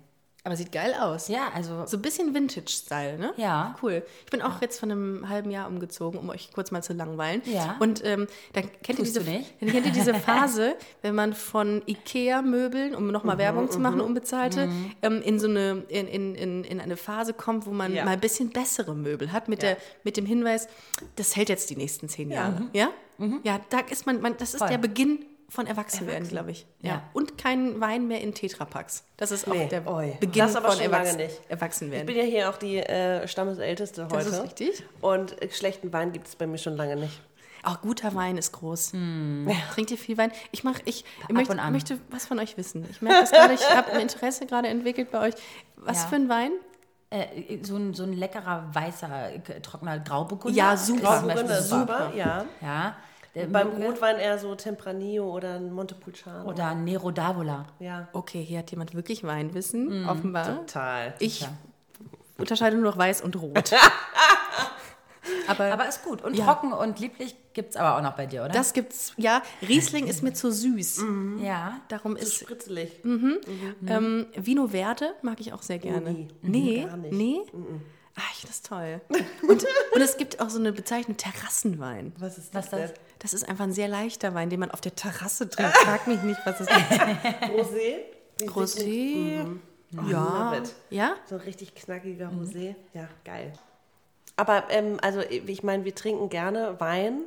[0.45, 1.29] Aber sieht geil aus.
[1.29, 1.85] Ja, also.
[1.85, 3.33] So ein bisschen Vintage-Style, ne?
[3.37, 3.75] Ja.
[3.81, 4.03] Cool.
[4.25, 4.57] Ich bin auch ja.
[4.61, 7.41] jetzt von einem halben Jahr umgezogen, um euch kurz mal zu langweilen.
[7.45, 7.77] Ja.
[7.79, 12.93] Und ähm, dann kennt ihr, diese, dann kennt ihr diese Phase, wenn man von Ikea-Möbeln,
[12.93, 14.05] um nochmal mhm, Werbung zu machen, mhm.
[14.05, 14.91] unbezahlte, mhm.
[15.01, 18.03] Ähm, in so eine, in, in, in eine Phase kommt, wo man ja.
[18.03, 19.69] mal ein bisschen bessere Möbel hat, mit, ja.
[19.69, 20.67] der, mit dem Hinweis,
[21.15, 22.63] das hält jetzt die nächsten zehn Jahre.
[22.73, 22.89] Ja?
[23.17, 23.39] Mhm.
[23.43, 24.67] Ja, da ist man, man das ist Voll.
[24.67, 25.19] der Beginn
[25.53, 26.65] von Erwachsenwerden, glaube ich.
[26.81, 26.89] Ja.
[26.89, 27.03] ja.
[27.13, 29.03] Und kein Wein mehr in Tetrapacks.
[29.17, 29.67] Das ist auch nee.
[29.67, 30.17] der Oi.
[30.19, 31.41] Beginn das aber von schon Erwachs lange nicht.
[31.47, 32.09] Erwachsenwerden.
[32.09, 34.15] Ich bin ja hier auch die äh, Stammesälteste heute.
[34.15, 34.83] Das ist richtig.
[34.99, 37.21] Und äh, schlechten Wein gibt es bei mir schon lange nicht.
[37.61, 38.93] Auch guter Wein ist groß.
[38.93, 39.47] Hm.
[39.73, 40.31] Trinkt ihr viel Wein?
[40.51, 42.87] Ich mach, ich, ich möchte, möchte, was von euch wissen.
[42.89, 45.35] Ich merke das gerade, ich habe ein Interesse gerade entwickelt bei euch.
[45.75, 46.07] Was ja.
[46.09, 46.51] für ein Wein?
[47.11, 50.57] Äh, so, ein, so ein leckerer, weißer, trockener Grauburgunder.
[50.57, 51.21] Ja, super.
[51.21, 52.45] Grauburgunder, super, ja.
[52.59, 52.97] Ja.
[53.35, 56.47] Der Beim Rotwein eher so Tempranillo oder ein Montepulciano.
[56.47, 57.65] Oder ein Nero d'Avola.
[57.79, 58.07] Ja.
[58.13, 60.59] Okay, hier hat jemand wirklich Weinwissen, mm, offenbar.
[60.59, 61.15] Total.
[61.17, 61.57] Ich total.
[62.37, 63.73] unterscheide nur noch weiß und rot.
[65.47, 66.21] aber, aber ist gut.
[66.21, 66.45] Und ja.
[66.45, 68.53] trocken und lieblich gibt es aber auch noch bei dir, oder?
[68.53, 69.41] Das gibt's, ja.
[69.67, 70.99] Riesling ist mir zu süß.
[70.99, 71.43] Mhm.
[71.43, 71.79] Ja.
[71.87, 72.35] Darum zu ist.
[72.35, 73.03] spritzelig.
[73.03, 73.39] Mhm.
[73.47, 73.87] Mhm.
[73.87, 76.09] Ähm, Vino Verde mag ich auch sehr gerne.
[76.09, 76.27] Oh, nie.
[76.41, 76.85] Nee.
[76.85, 77.13] Gar nicht.
[77.13, 77.41] Nee?
[78.15, 78.21] Mhm.
[78.21, 79.01] Ach, das ist toll.
[79.47, 82.13] Und, und es gibt auch so eine Bezeichnung Terrassenwein.
[82.17, 82.71] Was ist das?
[82.71, 82.93] Was das?
[83.19, 85.75] das ist einfach ein sehr leichter Wein, den man auf der Terrasse trinkt.
[85.77, 86.73] Frag mich nicht, was es ist.
[87.51, 87.95] Rosé?
[88.41, 89.43] Rosé?
[89.43, 89.61] Mhm.
[89.97, 90.63] Oh, ja.
[90.89, 91.15] ja.
[91.27, 92.41] So ein richtig knackiger mhm.
[92.41, 92.75] Rosé.
[92.93, 93.53] Ja, geil.
[94.35, 97.21] Aber ähm, also ich meine, wir trinken gerne Wein,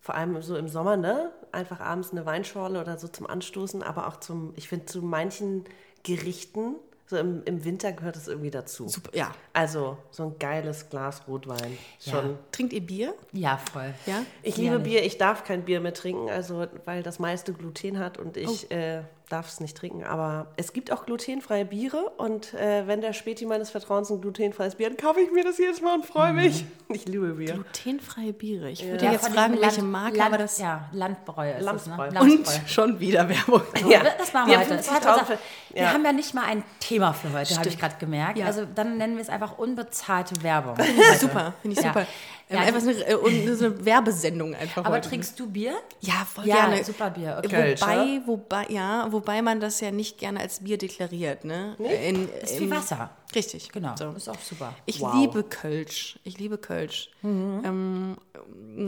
[0.00, 1.30] vor allem so im Sommer, ne?
[1.52, 5.64] Einfach abends eine Weinschorle oder so zum Anstoßen, aber auch zum, ich finde, zu manchen
[6.02, 6.74] Gerichten
[7.10, 8.88] so im, im Winter gehört es irgendwie dazu.
[8.88, 9.34] Super, ja.
[9.52, 11.76] Also so ein geiles Glas Rotwein.
[11.98, 12.30] Schon.
[12.30, 12.38] Ja.
[12.52, 13.14] Trinkt ihr Bier?
[13.32, 13.92] Ja, voll.
[14.06, 14.22] Ja?
[14.44, 18.16] Ich liebe Bier, ich darf kein Bier mehr trinken, also weil das meiste Gluten hat
[18.16, 18.74] und ich oh.
[18.74, 20.04] äh, darf es nicht trinken.
[20.04, 24.74] Aber es gibt auch glutenfreie Biere und äh, wenn der Späti meines Vertrauens ein glutenfreies
[24.74, 26.64] Bier hat, kaufe ich mir das jedes Mal und freue mich.
[26.64, 26.94] Mhm.
[26.94, 27.54] Ich liebe Bier.
[27.54, 28.70] Glutenfreie Biere.
[28.70, 29.12] Ich würde ja.
[29.12, 30.58] jetzt fragen, Land, welche Marke, Land, aber das...
[30.58, 32.06] Ja, Landbräu ist Landbräu.
[32.06, 32.18] Es, ne?
[32.18, 32.54] Landbräu.
[32.54, 33.62] Und schon wieder Werbung.
[33.88, 34.02] Ja.
[34.18, 34.74] Das machen wir, wir heute.
[34.74, 35.38] Unser,
[35.70, 35.92] wir ja.
[35.92, 38.38] haben ja nicht mal ein Thema für heute, habe ich gerade gemerkt.
[38.38, 38.46] Ja.
[38.46, 40.76] Also dann nennen wir es einfach unbezahlte Werbung.
[41.18, 42.06] super, finde ich super.
[42.50, 44.84] Ja, einfach so eine, äh, so eine Werbesendung einfach.
[44.84, 45.08] Aber heute.
[45.08, 45.74] trinkst du Bier?
[46.00, 46.84] Ja, voll ja, gerne.
[46.84, 47.40] super Bier.
[47.44, 47.76] Okay.
[47.78, 51.76] Wobei, wobei, ja, wobei man das ja nicht gerne als Bier deklariert, ne?
[51.78, 52.08] Nee?
[52.08, 53.10] In, ist wie Wasser.
[53.34, 53.70] Richtig.
[53.70, 53.94] Genau.
[53.96, 54.10] So.
[54.10, 54.74] Ist auch super.
[54.86, 55.14] Ich wow.
[55.14, 56.18] liebe Kölsch.
[56.24, 57.10] Ich liebe Kölsch.
[57.22, 57.62] Mhm.
[57.64, 58.16] Ähm,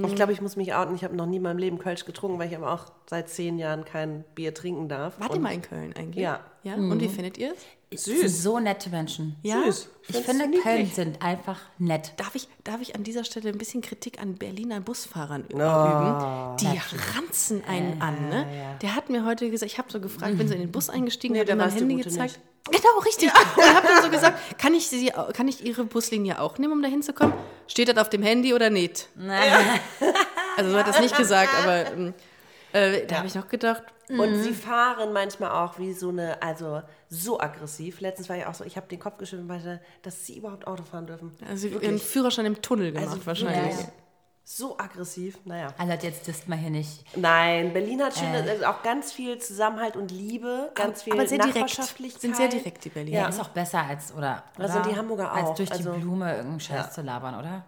[0.06, 0.96] ich glaube, ich muss mich outen.
[0.96, 3.58] Ich habe noch nie in meinem Leben Kölsch getrunken, weil ich aber auch seit zehn
[3.58, 5.20] Jahren kein Bier trinken darf.
[5.20, 6.22] Wart ihr mal in Köln eigentlich?
[6.22, 6.40] Ja.
[6.64, 6.76] ja?
[6.76, 6.90] Mhm.
[6.90, 7.60] Und wie findet ihr es?
[7.96, 8.42] Süß.
[8.42, 9.36] So nette Menschen.
[9.42, 9.62] Ja?
[9.64, 9.88] Süß.
[10.08, 12.12] Ich, ich finde, Köln sind einfach nett.
[12.16, 15.56] Darf ich, darf ich an dieser Stelle ein bisschen Kritik an Berliner Busfahrern oh.
[15.56, 16.56] üben?
[16.60, 16.80] Die
[17.16, 18.28] ranzen einen äh, an.
[18.28, 18.46] Ne?
[18.56, 18.74] Ja.
[18.82, 21.34] Der hat mir heute gesagt, ich habe so gefragt, wenn sie in den Bus eingestiegen,
[21.34, 22.40] nee, hat er mein Handy gezeigt.
[22.68, 22.82] Nicht.
[22.82, 23.28] Genau, richtig.
[23.28, 23.34] Ja.
[23.56, 26.72] Und ich habe dann so gesagt, kann ich, sie, kann ich Ihre Buslinie auch nehmen,
[26.72, 27.34] um da hinzukommen?
[27.66, 29.08] Steht das auf dem Handy oder nicht?
[29.18, 29.80] Ja.
[30.56, 32.14] Also so hat er es nicht gesagt, aber ähm,
[32.72, 33.82] äh, da habe ich noch gedacht.
[34.08, 34.42] Und mhm.
[34.42, 38.00] sie fahren manchmal auch wie so eine, also so aggressiv.
[38.00, 40.82] Letztens war ich auch so, ich habe den Kopf geschüttelt, weil dass sie überhaupt Auto
[40.82, 41.34] fahren dürfen.
[41.48, 41.90] Also Wirklich.
[41.90, 43.78] ihren Führerschein im Tunnel gemacht also, wahrscheinlich.
[43.78, 43.92] Ja,
[44.44, 45.68] so aggressiv, naja.
[45.78, 47.04] Also jetzt disst mal hier nicht.
[47.16, 48.50] Nein, Berlin hat schon äh.
[48.50, 52.20] also auch ganz viel Zusammenhalt und Liebe, ganz viel aber sehr Nachbarschaftlichkeit.
[52.20, 53.18] Sind sehr direkt die Berliner.
[53.18, 54.74] Ja, ist auch besser als, oder, oder?
[54.74, 55.36] Also die Hamburger auch.
[55.36, 56.90] Als durch die also, Blume irgendeinen Scheiß ja.
[56.90, 57.64] zu labern, oder?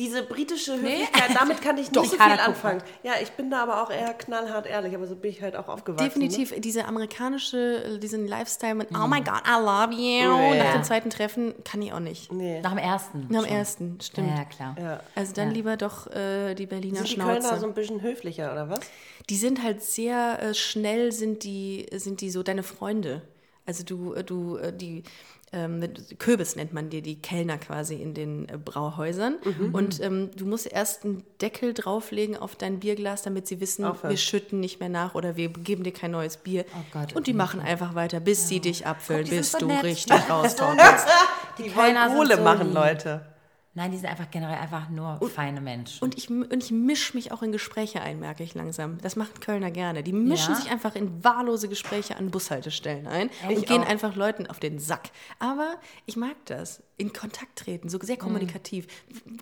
[0.00, 1.36] Diese britische Höflichkeit, nee.
[1.38, 2.82] damit kann ich nicht so viel anfangen.
[3.02, 5.68] Ja, ich bin da aber auch eher knallhart ehrlich, aber so bin ich halt auch
[5.68, 6.06] aufgewachsen.
[6.06, 6.60] Definitiv, ne?
[6.60, 9.02] diese amerikanische, diesen Lifestyle mit mhm.
[9.04, 10.32] Oh my God, I love you.
[10.32, 10.64] Oh, yeah.
[10.64, 12.32] Nach dem zweiten Treffen kann ich auch nicht.
[12.32, 12.62] Nee.
[12.62, 13.26] Nach dem ersten.
[13.28, 14.30] Nach dem ersten, stimmt.
[14.30, 14.76] Ja, klar.
[14.80, 15.00] Ja.
[15.14, 15.54] Also dann ja.
[15.54, 17.34] lieber doch äh, die Berliner sind Schnauze.
[17.34, 18.80] Die Kölner so ein bisschen höflicher, oder was?
[19.28, 23.20] Die sind halt sehr äh, schnell, sind die, sind die so deine Freunde.
[23.66, 25.04] Also du, äh, du, äh, die
[25.52, 25.82] ähm,
[26.18, 29.38] Köbis nennt man dir die Kellner quasi in den äh, Brauhäusern.
[29.44, 29.74] Mhm.
[29.74, 34.10] Und ähm, du musst erst einen Deckel drauflegen auf dein Bierglas, damit sie wissen, Aufhören.
[34.10, 36.64] wir schütten nicht mehr nach oder wir geben dir kein neues Bier.
[36.74, 38.48] Oh Gott, und die machen einfach weiter, bis ja.
[38.48, 39.82] sie dich abfüllen, Guck, bis so du nett.
[39.82, 40.78] richtig raustauchst.
[41.58, 43.26] die, die wollen Kohle so machen, Leute.
[43.72, 46.02] Nein, die sind einfach generell einfach nur und, feine Menschen.
[46.02, 48.98] Und ich, und ich mische mich auch in Gespräche ein, merke ich langsam.
[48.98, 50.02] Das machen Kölner gerne.
[50.02, 50.60] Die mischen ja.
[50.60, 53.88] sich einfach in wahllose Gespräche an Bushaltestellen ein ich und gehen auch.
[53.88, 55.10] einfach Leuten auf den Sack.
[55.38, 56.82] Aber ich mag das.
[56.96, 58.20] In Kontakt treten, so sehr mhm.
[58.20, 58.88] kommunikativ.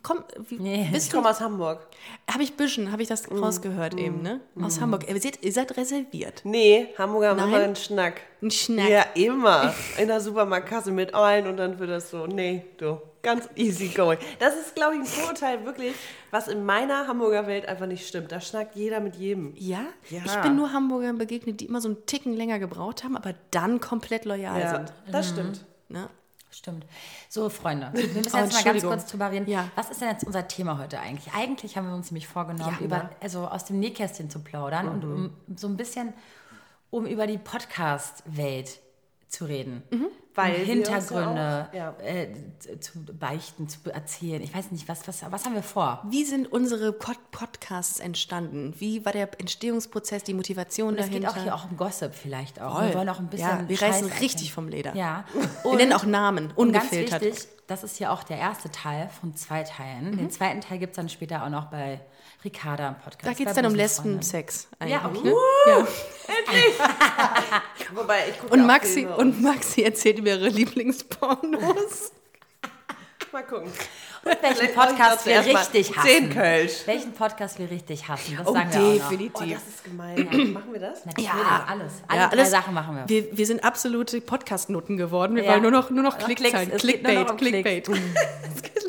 [0.03, 0.89] Komm, wie, nee.
[0.93, 1.87] bist ich komme aus Hamburg.
[2.31, 3.43] Habe ich bisschen, habe ich das mm.
[3.43, 3.99] rausgehört mm.
[3.99, 4.41] eben, ne?
[4.63, 4.83] Aus mm.
[4.83, 5.09] Hamburg.
[5.09, 6.43] Ihr seid, ihr seid reserviert.
[6.45, 8.21] Nee, Hamburger haben immer einen Schnack.
[8.41, 8.89] Ein Schnack.
[8.89, 9.75] Ja, immer.
[9.99, 14.19] In der Supermarktkasse mit ein und dann wird das so, nee, du ganz easy going.
[14.39, 15.95] Das ist, glaube ich, ein Vorurteil wirklich,
[16.31, 18.33] was in meiner Hamburger Welt einfach nicht stimmt.
[18.33, 19.55] Da schnackt jeder mit jedem.
[19.57, 19.81] Ja?
[20.11, 20.23] ja.
[20.25, 23.81] Ich bin nur Hamburgern begegnet, die immer so einen Ticken länger gebraucht haben, aber dann
[23.81, 24.93] komplett loyal ja, sind.
[25.11, 25.35] Das mhm.
[25.35, 25.67] stimmt.
[25.89, 26.09] Ne?
[26.51, 26.87] Stimmt.
[27.29, 29.49] So, Freunde, wir müssen oh, jetzt mal ganz kurz drüber reden.
[29.49, 29.71] Ja.
[29.75, 31.33] Was ist denn jetzt unser Thema heute eigentlich?
[31.35, 34.93] Eigentlich haben wir uns nämlich vorgenommen, ja, über, also aus dem Nähkästchen zu plaudern mhm.
[34.93, 36.15] und um, so ein bisschen
[36.91, 38.81] um über die Podcast-Welt
[39.29, 39.83] zu reden.
[39.91, 41.95] Mhm weil Hintergründe auch, ja.
[42.03, 42.29] äh,
[42.81, 44.41] zu beichten, zu erzählen.
[44.43, 46.03] Ich weiß nicht, was, was, was haben wir vor?
[46.09, 48.75] Wie sind unsere Podcasts entstanden?
[48.79, 51.29] Wie war der Entstehungsprozess, die Motivation Und dahinter?
[51.29, 52.77] Es geht auch hier auch um Gossip vielleicht auch.
[52.77, 52.89] Voll.
[52.89, 53.49] Wir wollen auch ein bisschen.
[53.49, 54.95] Ja, wir reißen richtig vom Leder.
[54.95, 55.25] Ja.
[55.65, 57.21] Und, wir nennen auch Namen, ungefiltert.
[57.21, 60.11] Ganz wichtig, das ist ja auch der erste Teil von zwei Teilen.
[60.11, 60.17] Mhm.
[60.17, 62.01] Den zweiten Teil gibt es dann später auch noch bei
[62.43, 63.27] Ricarda im Podcast.
[63.27, 64.69] Da geht es dann um Lesben-Sex.
[64.87, 65.29] Ja, okay.
[65.29, 65.35] Ne?
[65.35, 65.77] Uh, ja.
[65.77, 66.79] Endlich!
[67.95, 72.13] Wobei, ich und, Maxi, und Maxi erzählt über ihre Lieblingspornos.
[73.33, 73.71] Mal gucken.
[74.25, 76.09] Und welchen Podcast wir richtig hassen.
[76.09, 76.87] Zehn Kölsch.
[76.87, 78.37] Welchen Podcast wir richtig hassen.
[78.39, 79.35] Das oh, sagen wir definitiv.
[79.35, 79.49] Auch noch.
[79.49, 80.17] Oh, das ist gemein.
[80.17, 80.45] Ja.
[80.45, 81.05] Machen wir das?
[81.05, 81.93] Natürlich, ja, alles.
[82.07, 83.09] Alle ja, drei alles, Sachen machen wir.
[83.09, 85.37] Wir, wir sind absolute Podcast-Noten geworden.
[85.37, 85.53] Wir ja.
[85.53, 86.71] wollen nur noch, nur noch Klicks sein.
[86.71, 87.89] Clickbait, Clickbait.
[88.75, 88.85] es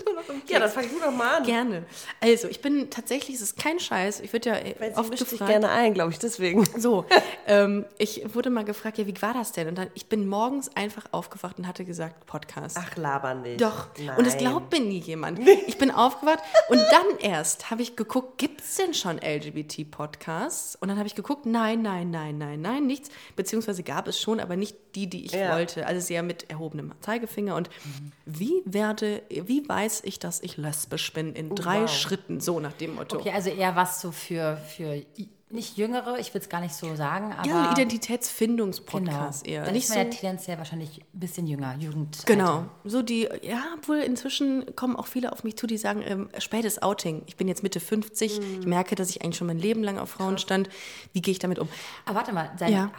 [0.49, 1.43] Ja, dann fang du doch mal an.
[1.43, 1.83] Gerne.
[2.19, 4.19] Also, ich bin tatsächlich, es ist kein Scheiß.
[4.21, 5.31] Ich würde ja Weil oft gefragt.
[5.33, 6.67] Ich gerne ein, glaube ich, deswegen.
[6.79, 7.05] So,
[7.47, 9.67] ähm, ich wurde mal gefragt, ja, wie war das denn?
[9.67, 12.77] Und dann, ich bin morgens einfach aufgewacht und hatte gesagt, Podcast.
[12.79, 13.62] Ach, labern nicht.
[13.62, 13.88] Doch.
[13.97, 14.17] Nein.
[14.17, 15.39] Und es glaubt mir nie jemand.
[15.67, 20.75] Ich bin aufgewacht und dann erst habe ich geguckt, gibt es denn schon LGBT-Podcasts?
[20.75, 23.09] Und dann habe ich geguckt, nein, nein, nein, nein, nein, nichts.
[23.35, 25.53] Beziehungsweise gab es schon, aber nicht die, die ich ja.
[25.53, 25.85] wollte.
[25.85, 27.55] Also sehr mit erhobenem Zeigefinger.
[27.55, 28.12] Und mhm.
[28.25, 31.89] wie werde, wie weiß ich, dass ich lesbisch bin in oh, drei wow.
[31.89, 33.17] Schritten, so nach dem Motto.
[33.17, 35.04] Okay, also eher was so für, für
[35.52, 37.47] nicht jüngere, ich will es gar nicht so sagen, aber.
[37.47, 39.56] Ja, Identitätsfindungspodcast genau.
[39.56, 39.65] eher.
[39.65, 42.23] Dann nicht ist man so, ja tendenziell wahrscheinlich ein bisschen jünger, Jugend.
[42.28, 42.65] Genau.
[42.84, 46.82] So die, ja, obwohl inzwischen kommen auch viele auf mich zu, die sagen, ähm, spätes
[46.84, 47.23] Outing.
[47.25, 48.60] Ich bin jetzt Mitte 50, mhm.
[48.60, 50.69] ich merke, dass ich eigentlich schon mein Leben lang auf Frauen stand.
[51.13, 51.67] Wie gehe ich damit um?
[52.06, 52.91] Aber warte mal, sein ja.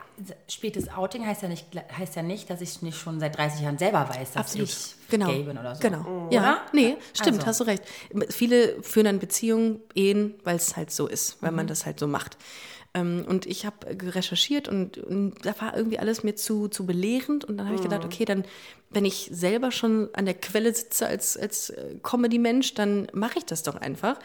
[0.49, 3.79] Spätes Outing heißt ja, nicht, heißt ja nicht, dass ich nicht schon seit 30 Jahren
[3.79, 4.69] selber weiß, dass Absolut.
[4.69, 5.27] ich genau.
[5.29, 5.81] gay bin oder so.
[5.81, 6.03] Genau.
[6.03, 6.31] Mhm.
[6.31, 7.47] Ja, nee, stimmt, also.
[7.47, 7.83] hast du recht.
[8.31, 11.57] Viele führen dann Beziehungen, Ehen, weil es halt so ist, weil mhm.
[11.57, 12.37] man das halt so macht.
[12.93, 17.45] Ähm, und ich habe recherchiert und, und, da war irgendwie alles mir zu, zu belehrend.
[17.45, 18.07] Und dann habe ich gedacht, mhm.
[18.07, 18.45] okay, dann,
[18.91, 23.45] wenn ich selber schon an der Quelle sitze als, als äh, Comedy-Mensch, dann mache ich
[23.45, 24.19] das doch einfach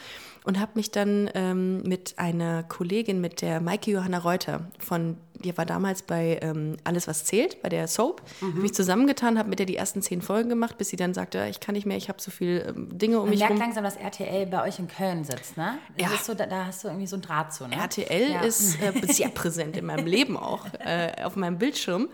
[0.46, 5.56] und habe mich dann ähm, mit einer Kollegin, mit der Maike Johanna Reuter, von die
[5.58, 8.62] war damals bei ähm, Alles, was zählt, bei der Soap, mhm.
[8.62, 11.60] mich zusammengetan, habe mit der die ersten zehn Folgen gemacht, bis sie dann sagte, ich
[11.60, 13.98] kann nicht mehr, ich habe so viele ähm, Dinge um Man mich merkt langsam, dass
[13.98, 15.78] RTL bei euch in Köln sitzt, ne?
[15.98, 16.18] Das ja.
[16.24, 17.76] So, da, da, hast du irgendwie so ein Draht zu, ne?
[17.76, 18.42] RTL ja.
[18.42, 22.10] ist äh, sehr präsent in meinem Leben auch, äh, auf meinem Bildschirm.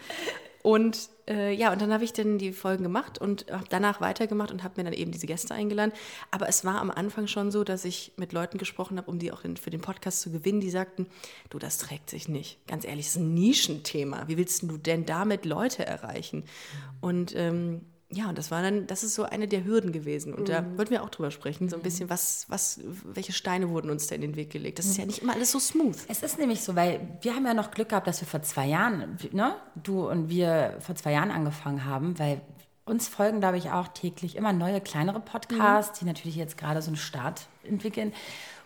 [0.63, 4.51] Und äh, ja, und dann habe ich dann die Folgen gemacht und habe danach weitergemacht
[4.51, 5.93] und habe mir dann eben diese Gäste eingeladen.
[6.29, 9.31] Aber es war am Anfang schon so, dass ich mit Leuten gesprochen habe, um die
[9.31, 11.07] auch in, für den Podcast zu gewinnen, die sagten,
[11.49, 12.65] du, das trägt sich nicht.
[12.67, 14.27] Ganz ehrlich, das ist ein Nischenthema.
[14.27, 16.39] Wie willst du denn damit Leute erreichen?
[16.39, 16.97] Mhm.
[17.01, 17.81] Und ähm,
[18.13, 20.33] ja, und das war dann, das ist so eine der Hürden gewesen.
[20.33, 20.45] Und mhm.
[20.45, 24.07] da wollten wir auch drüber sprechen, so ein bisschen, was, was, welche Steine wurden uns
[24.07, 24.79] da in den Weg gelegt?
[24.79, 25.95] Das ist ja nicht immer alles so smooth.
[26.09, 28.67] Es ist nämlich so, weil wir haben ja noch Glück gehabt, dass wir vor zwei
[28.67, 32.41] Jahren, ne, du und wir vor zwei Jahren angefangen haben, weil
[32.83, 36.05] uns folgen, glaube ich, auch täglich immer neue, kleinere Podcasts, mhm.
[36.05, 38.11] die natürlich jetzt gerade so einen Start entwickeln.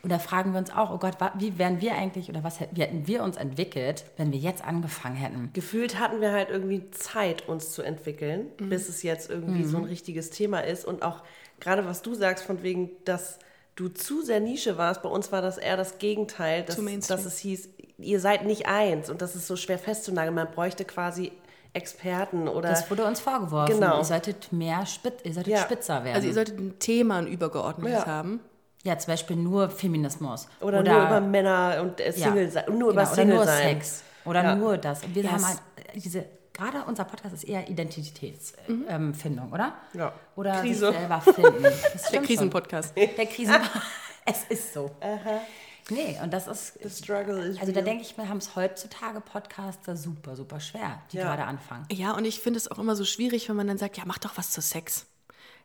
[0.06, 2.82] Und da fragen wir uns auch, oh Gott, wie wären wir eigentlich oder was wie
[2.82, 5.50] hätten wir uns entwickelt, wenn wir jetzt angefangen hätten?
[5.54, 8.70] Gefühlt hatten wir halt irgendwie Zeit, uns zu entwickeln, mhm.
[8.70, 9.68] bis es jetzt irgendwie mhm.
[9.68, 10.86] so ein richtiges Thema ist.
[10.86, 11.24] Und auch
[11.60, 13.39] gerade was du sagst, von wegen, dass
[13.76, 15.02] du zu sehr Nische warst.
[15.02, 19.10] Bei uns war das eher das Gegenteil, dass, dass es hieß, ihr seid nicht eins
[19.10, 20.36] und das ist so schwer festzunageln.
[20.36, 21.32] Man bräuchte quasi
[21.74, 22.70] Experten oder.
[22.70, 23.80] Das wurde uns vorgeworfen.
[23.80, 23.98] Genau.
[23.98, 25.63] Ihr solltet mehr Spitz, ihr solltet ja.
[25.63, 26.15] spitzer werden.
[26.15, 28.06] Also ihr solltet ein Thema, ein übergeordnetes ja.
[28.06, 28.39] haben.
[28.86, 30.48] Ja, zum Beispiel nur Feminismus.
[30.62, 32.69] Oder, oder nur über Männer und äh, Single ja.
[32.69, 33.63] nur über genau, Single oder nur sein.
[33.63, 34.04] Sex.
[34.26, 34.56] Oder ja.
[34.56, 35.04] nur das.
[35.04, 35.32] Und wir yes.
[35.32, 35.60] haben halt
[35.95, 39.15] diese, gerade unser Podcast ist eher Identitätsfindung, mhm.
[39.26, 39.74] ähm, oder?
[39.93, 40.13] Ja.
[40.36, 40.88] Oder Krise.
[40.89, 41.63] sich selber finden.
[42.12, 42.95] Der Krisenpodcast.
[42.95, 43.86] Der Krisenpodcast.
[44.26, 44.91] es ist so.
[45.02, 45.41] Aha.
[45.89, 46.80] Nee, und das ist.
[46.84, 51.02] The struggle is Also da denke ich mir, haben es heutzutage Podcaster super, super schwer,
[51.12, 51.24] die ja.
[51.24, 51.88] gerade anfangen.
[51.91, 54.19] Ja, und ich finde es auch immer so schwierig, wenn man dann sagt, ja, mach
[54.19, 55.08] doch was zu Sex.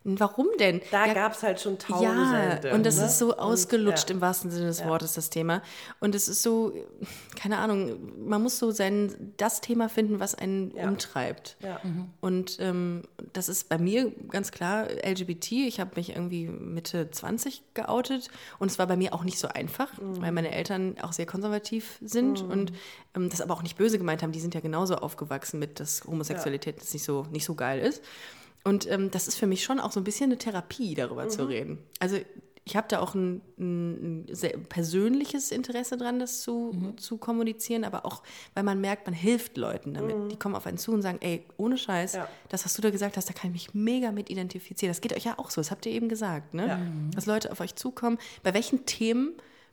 [0.02, 0.80] Warum denn?
[0.90, 2.60] Da ja, gab es halt schon tausende.
[2.64, 3.04] Ja, und das ne?
[3.04, 4.14] ist so ausgelutscht und, ja.
[4.14, 4.88] im wahrsten Sinne des ja.
[4.88, 5.60] Wortes, das Thema.
[6.00, 6.72] Und es ist so,
[7.36, 10.88] keine Ahnung, man muss so sein, das Thema finden, was einen ja.
[10.88, 11.58] umtreibt.
[11.60, 11.80] Ja.
[11.82, 12.06] Mhm.
[12.20, 13.02] Und ähm,
[13.34, 15.52] das ist bei mir ganz klar LGBT.
[15.52, 19.48] Ich habe mich irgendwie Mitte 20 geoutet und es war bei mir auch nicht so
[19.48, 20.22] einfach, mhm.
[20.22, 22.50] weil meine Eltern auch sehr konservativ sind mhm.
[22.50, 22.72] und
[23.14, 24.32] ähm, das aber auch nicht böse gemeint haben.
[24.32, 28.02] Die sind ja genauso aufgewachsen mit, dass Homosexualität nicht, so, nicht so geil ist.
[28.64, 31.30] Und ähm, das ist für mich schon auch so ein bisschen eine Therapie, darüber mhm.
[31.30, 31.78] zu reden.
[31.98, 32.18] Also
[32.64, 36.98] ich habe da auch ein, ein, sehr persönliches Interesse dran, das zu, mhm.
[36.98, 38.22] zu kommunizieren, aber auch,
[38.54, 40.16] weil man merkt, man hilft Leuten damit.
[40.16, 40.28] Mhm.
[40.28, 42.28] Die kommen auf einen zu und sagen, ey, ohne Scheiß, ja.
[42.48, 44.90] das, was du da gesagt hast, da kann ich mich mega mit identifizieren.
[44.90, 46.66] Das geht euch ja auch so, das habt ihr eben gesagt, ne?
[46.66, 46.80] Ja.
[47.14, 48.18] Dass Leute auf euch zukommen.
[48.42, 49.32] Bei welchen Themen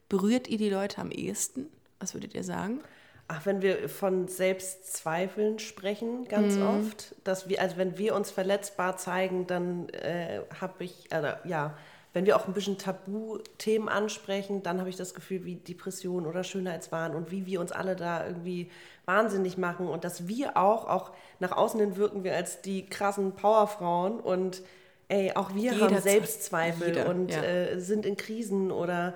[0.09, 1.67] berührt ihr die Leute am ehesten?
[1.99, 2.79] Was würdet ihr sagen?
[3.29, 6.67] Ach, wenn wir von Selbstzweifeln sprechen, ganz mhm.
[6.67, 11.77] oft, dass wir, also wenn wir uns verletzbar zeigen, dann äh, habe ich, also, ja,
[12.13, 16.43] wenn wir auch ein bisschen Tabuthemen ansprechen, dann habe ich das Gefühl, wie Depression oder
[16.43, 18.71] Schönheitswahn und wie wir uns alle da irgendwie
[19.05, 23.33] wahnsinnig machen und dass wir auch, auch nach außen hin wirken wir als die krassen
[23.33, 24.63] Powerfrauen und
[25.09, 27.43] ey, auch wir Jeder haben Selbstzweifel Jeder, und ja.
[27.43, 29.13] äh, sind in Krisen oder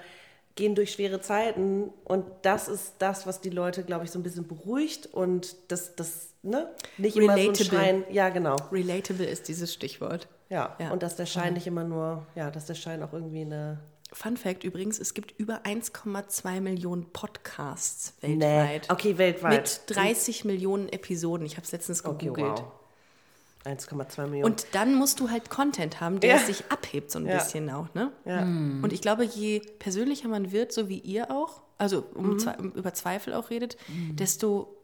[0.55, 4.23] gehen durch schwere Zeiten und das ist das, was die Leute, glaube ich, so ein
[4.23, 7.45] bisschen beruhigt und das, das ne, nicht Relatable.
[7.45, 8.03] immer so ein Schein.
[8.09, 8.55] Ja, genau.
[8.71, 10.27] Relatable ist dieses Stichwort.
[10.49, 10.91] Ja, ja.
[10.91, 13.79] und dass der Schein nicht immer nur, ja, dass der Schein auch irgendwie eine
[14.13, 18.87] Fun Fact übrigens, es gibt über 1,2 Millionen Podcasts weltweit.
[18.87, 18.93] Nee.
[18.93, 19.81] Okay, weltweit.
[19.87, 21.45] Mit 30 Millionen Episoden.
[21.45, 22.31] Ich habe es letztens gegoogelt.
[22.31, 22.71] Okay, wow.
[23.65, 24.45] 1,2 Millionen.
[24.45, 26.39] Und dann musst du halt Content haben, der ja.
[26.39, 27.37] sich abhebt so ein ja.
[27.37, 28.11] bisschen auch, ne?
[28.25, 28.45] Ja.
[28.45, 28.83] Mhm.
[28.83, 32.47] Und ich glaube, je persönlicher man wird, so wie ihr auch, also um, mhm.
[32.57, 34.15] um über Zweifel auch redet, mhm.
[34.15, 34.75] desto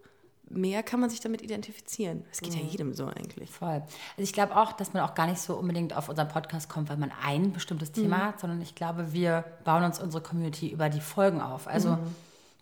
[0.49, 2.23] mehr kann man sich damit identifizieren.
[2.31, 2.69] Es geht ja mhm.
[2.69, 3.49] jedem so eigentlich.
[3.49, 3.69] Voll.
[3.69, 6.89] Also ich glaube auch, dass man auch gar nicht so unbedingt auf unseren Podcast kommt,
[6.89, 8.23] weil man ein bestimmtes Thema mhm.
[8.23, 11.67] hat, sondern ich glaube, wir bauen uns unsere Community über die Folgen auf.
[11.67, 12.15] Also mhm.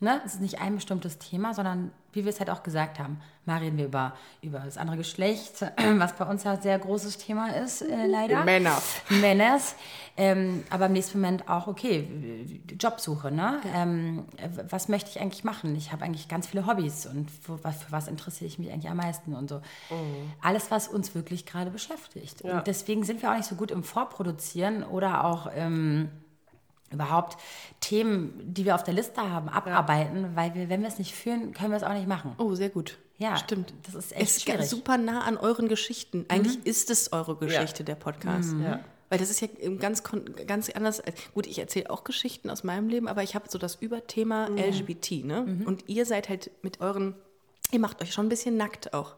[0.05, 0.21] Ne?
[0.23, 3.57] Es ist nicht ein bestimmtes Thema, sondern wie wir es halt auch gesagt haben, mal
[3.57, 4.13] reden wir über,
[4.43, 5.65] über das andere Geschlecht,
[5.97, 8.43] was bei uns ja ein sehr großes Thema ist, äh, leider.
[8.43, 8.79] Männer.
[9.09, 9.75] Männers.
[10.15, 12.07] Ähm, aber im nächsten Moment auch, okay,
[12.79, 13.61] Jobsuche, ne?
[13.73, 14.25] Ähm,
[14.69, 15.75] was möchte ich eigentlich machen?
[15.75, 18.97] Ich habe eigentlich ganz viele Hobbys und für, für, was interessiere ich mich eigentlich am
[18.97, 19.55] meisten und so.
[19.89, 20.33] Mhm.
[20.39, 22.43] Alles, was uns wirklich gerade beschäftigt.
[22.43, 22.59] Ja.
[22.59, 26.09] Und deswegen sind wir auch nicht so gut im Vorproduzieren oder auch im ähm,
[26.95, 27.37] überhaupt
[27.79, 30.29] Themen, die wir auf der Liste haben, abarbeiten, ja.
[30.35, 32.33] weil wir, wenn wir es nicht führen, können wir es auch nicht machen.
[32.37, 32.97] Oh, sehr gut.
[33.17, 33.73] Ja, stimmt.
[33.83, 34.61] Das ist echt es schwierig.
[34.61, 36.25] ist super nah an euren Geschichten.
[36.27, 36.65] Eigentlich mhm.
[36.65, 37.85] ist es eure Geschichte, ja.
[37.85, 38.53] der Podcast.
[38.53, 38.63] Mhm.
[38.63, 38.79] Ja.
[39.09, 39.47] Weil das ist ja
[39.79, 40.03] ganz,
[40.47, 41.01] ganz anders.
[41.33, 44.57] Gut, ich erzähle auch Geschichten aus meinem Leben, aber ich habe so das Überthema mhm.
[44.57, 45.23] LGBT.
[45.23, 45.63] Ne?
[45.65, 47.15] Und ihr seid halt mit euren,
[47.71, 49.15] ihr macht euch schon ein bisschen nackt auch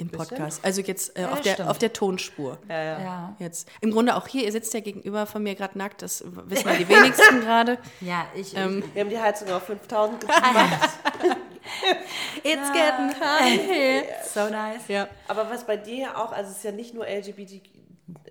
[0.00, 0.64] im Podcast.
[0.64, 2.58] Also jetzt äh, ja, auf, der, auf der Tonspur.
[2.68, 3.00] Ja, ja.
[3.00, 3.68] ja, Jetzt.
[3.80, 6.76] Im Grunde auch hier, ihr sitzt ja gegenüber von mir gerade nackt, das wissen ja
[6.76, 7.78] die wenigsten gerade.
[8.00, 10.34] Ja, ich, ähm, Wir haben die Heizung auf 5000 gemacht.
[12.42, 14.04] It's getting hot here.
[14.32, 14.88] So nice.
[14.88, 15.08] Ja.
[15.28, 17.60] Aber was bei dir ja auch, also es ist ja nicht nur LGBT,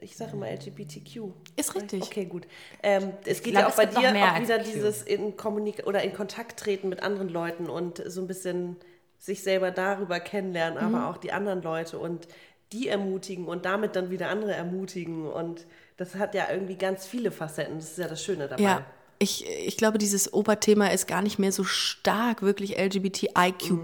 [0.01, 1.31] ich sage immer LGBTQ.
[1.55, 2.03] Ist richtig.
[2.03, 2.47] Okay, gut.
[2.83, 6.13] Ähm, es geht glaub, ja auch bei dir auch wieder dieses in Kommunik oder in
[6.13, 8.77] Kontakt treten mit anderen Leuten und so ein bisschen
[9.19, 10.95] sich selber darüber kennenlernen, mhm.
[10.95, 12.27] aber auch die anderen Leute und
[12.71, 15.27] die ermutigen und damit dann wieder andere ermutigen.
[15.27, 15.65] Und
[15.97, 17.75] das hat ja irgendwie ganz viele Facetten.
[17.77, 18.63] Das ist ja das Schöne dabei.
[18.63, 18.85] Ja.
[19.21, 23.69] Ich, ich glaube, dieses Oberthema ist gar nicht mehr so stark wirklich LGBTIQ+.
[23.69, 23.83] Mhm.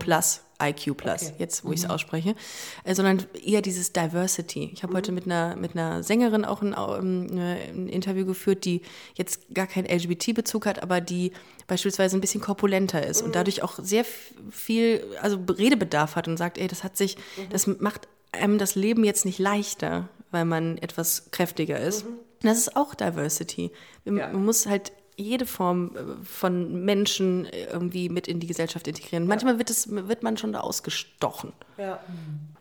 [0.62, 1.34] IQ Plus, okay.
[1.38, 1.92] jetzt wo ich es mhm.
[1.92, 2.36] ausspreche,
[2.84, 4.70] äh, sondern eher dieses Diversity.
[4.74, 4.98] Ich habe mhm.
[4.98, 8.82] heute mit einer, mit einer Sängerin auch ein, ähm, ein, Interview geführt, die
[9.16, 11.32] jetzt gar keinen LGBT-Bezug hat, aber die
[11.68, 13.28] beispielsweise ein bisschen korpulenter ist mhm.
[13.28, 14.06] und dadurch auch sehr
[14.52, 17.50] viel, also Redebedarf hat und sagt, ey, das hat sich, mhm.
[17.50, 22.06] das macht einem das Leben jetzt nicht leichter, weil man etwas kräftiger ist.
[22.06, 22.20] Mhm.
[22.42, 23.72] Das ist auch Diversity.
[24.04, 24.32] Man ja.
[24.34, 29.28] muss halt jede Form äh, von Menschen irgendwie mit in die Gesellschaft integrieren.
[29.28, 31.54] Manchmal wird, es, wird man schon da ausgestochen.
[31.78, 32.00] Ja.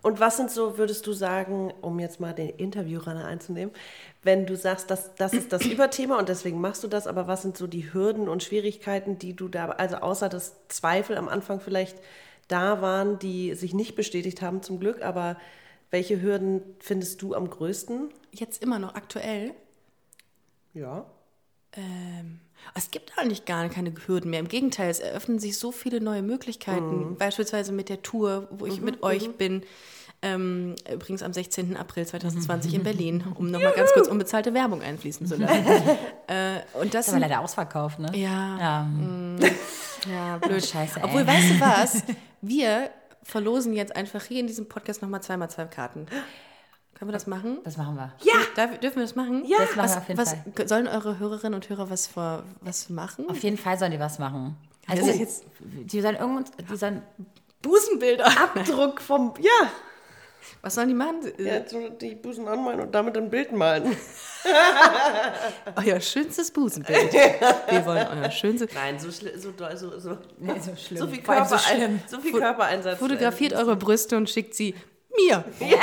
[0.03, 3.75] Und was sind so, würdest du sagen, um jetzt mal den Interviewrunner einzunehmen,
[4.23, 7.43] wenn du sagst, dass, das ist das Überthema und deswegen machst du das, aber was
[7.43, 11.61] sind so die Hürden und Schwierigkeiten, die du da, also außer dass Zweifel am Anfang
[11.61, 11.99] vielleicht
[12.49, 15.37] da waren, die sich nicht bestätigt haben zum Glück, aber
[15.91, 18.11] welche Hürden findest du am größten?
[18.33, 19.55] Jetzt immer noch aktuell?
[20.75, 21.07] Ja.
[21.73, 22.41] Ähm,
[22.75, 24.41] es gibt eigentlich gar keine Hürden mehr.
[24.41, 27.11] Im Gegenteil, es eröffnen sich so viele neue Möglichkeiten.
[27.11, 27.17] Mhm.
[27.17, 29.33] Beispielsweise mit der Tour, wo ich mhm, mit euch mhm.
[29.35, 29.63] bin.
[30.23, 31.77] Ähm, übrigens am 16.
[31.77, 35.67] April 2020 in Berlin, um nochmal ganz kurz unbezahlte Werbung einfließen zu lassen.
[36.29, 38.11] äh, und das ist aber leider ausverkauft, ne?
[38.15, 38.59] Ja.
[38.59, 39.39] Ja, mm,
[40.11, 40.65] ja blöd.
[40.65, 40.99] Scheiße.
[40.99, 41.05] Ey.
[41.05, 42.03] Obwohl, weißt du was?
[42.41, 42.91] Wir
[43.23, 46.07] verlosen jetzt einfach hier in diesem Podcast nochmal zweimal zwei Karten.
[46.95, 47.59] Können wir das machen?
[47.65, 48.13] Das machen wir.
[48.23, 48.35] Ja!
[48.55, 49.45] Darf, dürfen wir das machen?
[49.47, 49.59] Ja!
[49.59, 50.69] Das machen was, wir auf jeden was, Fall.
[50.69, 53.29] Sollen eure Hörerinnen und Hörer was, vor, was machen?
[53.29, 54.57] Auf jeden Fall sollen die was machen.
[54.87, 55.15] Also, oh.
[55.15, 57.03] jetzt, die sollen irgendwo, die sollen
[57.63, 58.27] Busenbilder.
[58.27, 59.71] Abdruck vom, ja.
[60.61, 61.21] Was sollen die machen?
[61.39, 63.97] Ja, so die Busen anmalen und damit ein Bild malen.
[65.77, 67.13] euer schönstes Busenbild.
[67.13, 68.71] Wir wollen euer schönstes.
[68.75, 69.21] Nein, so, so,
[69.75, 71.01] so, so, nee, so schlimm.
[71.01, 72.99] So viel, Körper, so, so viel Körpereinsatz.
[72.99, 74.75] Fotografiert eure Brüste und schickt sie
[75.17, 75.45] mir.
[75.61, 75.79] Ja.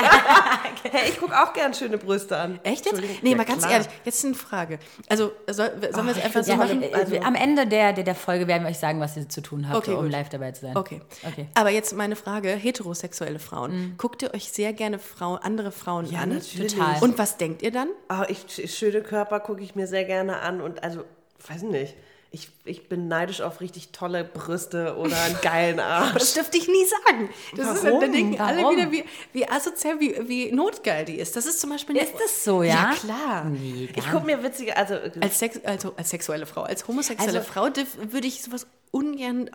[0.92, 2.60] hey, ich gucke auch gern schöne Brüste an.
[2.64, 3.02] Echt jetzt?
[3.22, 3.74] Nee, ja, mal ganz klar.
[3.74, 4.80] ehrlich, jetzt eine Frage.
[5.08, 6.84] Also, soll, sollen oh, wir es einfach so machen?
[6.94, 9.68] Also, am Ende der, der, der, Folge werden wir euch sagen, was ihr zu tun
[9.68, 10.78] habt, okay, um live dabei zu sein.
[10.78, 11.02] Okay.
[11.28, 11.48] okay.
[11.54, 13.72] Aber jetzt meine Frage: heterosexuelle Frauen.
[13.72, 13.98] Mhm.
[13.98, 16.30] Guckt ihr euch sehr gerne Frau, andere Frauen ja, an?
[16.30, 16.74] Natürlich.
[16.74, 17.02] Total.
[17.02, 17.90] Und was denkt ihr dann?
[18.10, 21.04] Oh, ich, schöne Körper gucke ich mir sehr gerne an und also,
[21.48, 21.96] weiß nicht
[22.34, 26.14] ich, ich bin neidisch auf richtig tolle Brüste oder einen geilen Arsch.
[26.14, 27.30] das dürfte ich nie sagen.
[27.58, 27.76] Das Warum?
[27.76, 28.66] ist, dann denken Warum?
[28.66, 31.36] alle wieder, wie, wie asozial, wie, wie notgeil die ist.
[31.36, 32.06] Das ist zum Beispiel nicht.
[32.06, 32.92] Ist das so, ja?
[32.92, 33.44] Ja, klar.
[33.46, 34.96] Nee, ich gucke mir witzige, also.
[35.20, 37.68] Als, Sex, also als sexuelle Frau, als homosexuelle also, Frau
[38.10, 39.50] würde ich sowas ungern,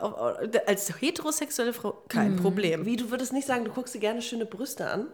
[0.67, 2.43] als heterosexuelle Frau kein mhm.
[2.43, 2.85] Problem.
[2.85, 5.07] Wie, du würdest nicht sagen, du guckst dir gerne schöne Brüste an?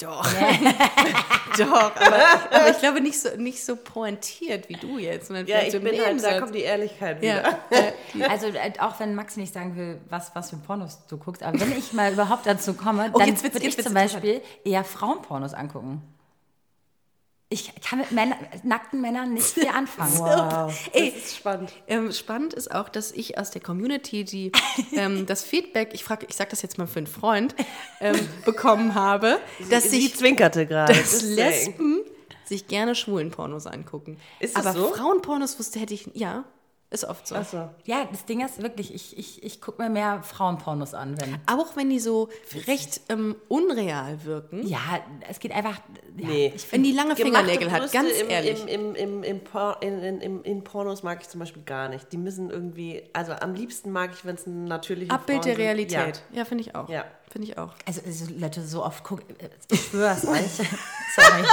[0.00, 0.26] Doch.
[1.58, 5.28] Doch, aber, aber, ich glaube nicht so, nicht so pointiert wie du jetzt.
[5.28, 7.58] Sondern ja, ich so bin halt, da kommt die Ehrlichkeit wieder.
[7.70, 8.28] Ja.
[8.28, 11.60] also äh, auch wenn Max nicht sagen will, was, was für Pornos du guckst, aber
[11.60, 16.02] wenn ich mal überhaupt dazu komme, oh, dann würde ich zum Beispiel eher Frauenpornos angucken.
[17.54, 20.18] Ich kann mit Männer, nackten Männern nicht viel anfangen.
[20.18, 21.72] Wow, Ey, das ist spannend.
[21.86, 24.50] Ähm, spannend ist auch, dass ich aus der Community die,
[24.92, 27.54] ähm, das Feedback, ich frage, ich sage das jetzt mal für einen Freund,
[28.00, 29.38] ähm, bekommen habe,
[29.70, 30.94] dass sie, sich, zwinkerte gerade.
[30.94, 32.00] Dass Lesben
[32.44, 34.18] sich gerne schwulen Pornos angucken.
[34.40, 34.92] Ist das Aber so?
[34.92, 36.44] Frauenpornos wusste hätte ich, ja,
[36.94, 37.36] ist oft so.
[37.42, 37.68] so.
[37.84, 41.20] Ja, das Ding ist wirklich, ich, ich, ich gucke mir mehr Frauenpornos an.
[41.20, 41.36] Wenn.
[41.46, 42.28] Auch wenn die so
[42.66, 44.66] recht ähm, unreal wirken.
[44.66, 44.78] Ja,
[45.28, 45.80] es geht einfach.
[46.16, 46.52] Ja, nee.
[46.54, 48.66] Ich wenn die lange Fingernägel hat, ganz im, ehrlich.
[48.66, 49.42] Im, im, im,
[49.80, 52.12] in, in, in, Pornos mag ich zum Beispiel gar nicht.
[52.12, 55.58] Die müssen irgendwie, also am liebsten mag ich, wenn es ein natürliches Abbild Frauen der
[55.58, 56.22] Realität.
[56.30, 56.88] Ja, ja finde ich auch.
[56.88, 57.04] Ja.
[57.30, 57.72] Finde ich auch.
[57.84, 59.34] Also, also Leute so oft gucken,
[59.68, 60.52] ich schwör's euch.
[61.16, 61.44] Sorry.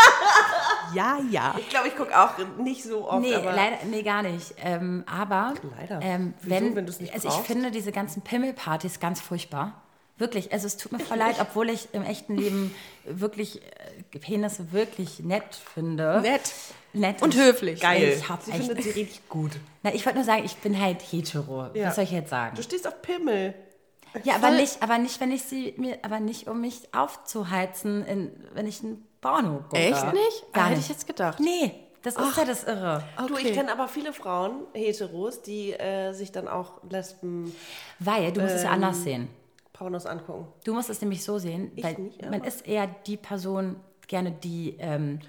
[0.94, 1.56] Ja, ja.
[1.58, 3.22] Ich glaube, ich gucke auch nicht so oft.
[3.22, 4.54] Nee, leider, nee gar nicht.
[4.64, 6.00] Ähm, aber leider.
[6.02, 9.82] Ähm, wenn, wenn nicht also ich finde diese ganzen Pimmelpartys ganz furchtbar.
[10.18, 13.60] Wirklich, also es tut mir voll leid, obwohl ich im echten Leben wirklich
[14.14, 16.22] äh, Penisse wirklich nett finde.
[16.22, 16.54] Nett.
[16.94, 17.80] Nett und, und höflich.
[17.82, 18.18] Geil.
[18.20, 19.52] Ich hab sie echt, findet sie richtig gut.
[19.82, 21.70] Na, ich wollte nur sagen, ich bin halt hetero.
[21.74, 21.88] Ja.
[21.88, 22.56] Was soll ich jetzt sagen?
[22.56, 23.56] Du stehst auf Pimmel.
[24.24, 28.32] Ja, aber nicht, aber nicht, wenn ich sie mir, aber nicht, um mich aufzuheizen, in,
[28.54, 29.78] wenn ich ein Porno gucke.
[29.78, 30.54] Echt nicht?
[30.54, 31.40] Gar Hätte ich jetzt gedacht.
[31.40, 32.30] Nee, das Ach.
[32.30, 33.04] ist ja das Irre.
[33.18, 33.28] Okay.
[33.28, 37.56] Du, ich kenne aber viele Frauen, Heteros, die äh, sich dann auch Lesben.
[38.00, 39.30] Weil, du musst ähm, es ja anders ähm, sehen.
[39.74, 40.48] Pornos angucken.
[40.64, 44.32] Du musst es nämlich so sehen, ich weil nicht, man ist eher die Person gerne,
[44.32, 45.20] die ähm,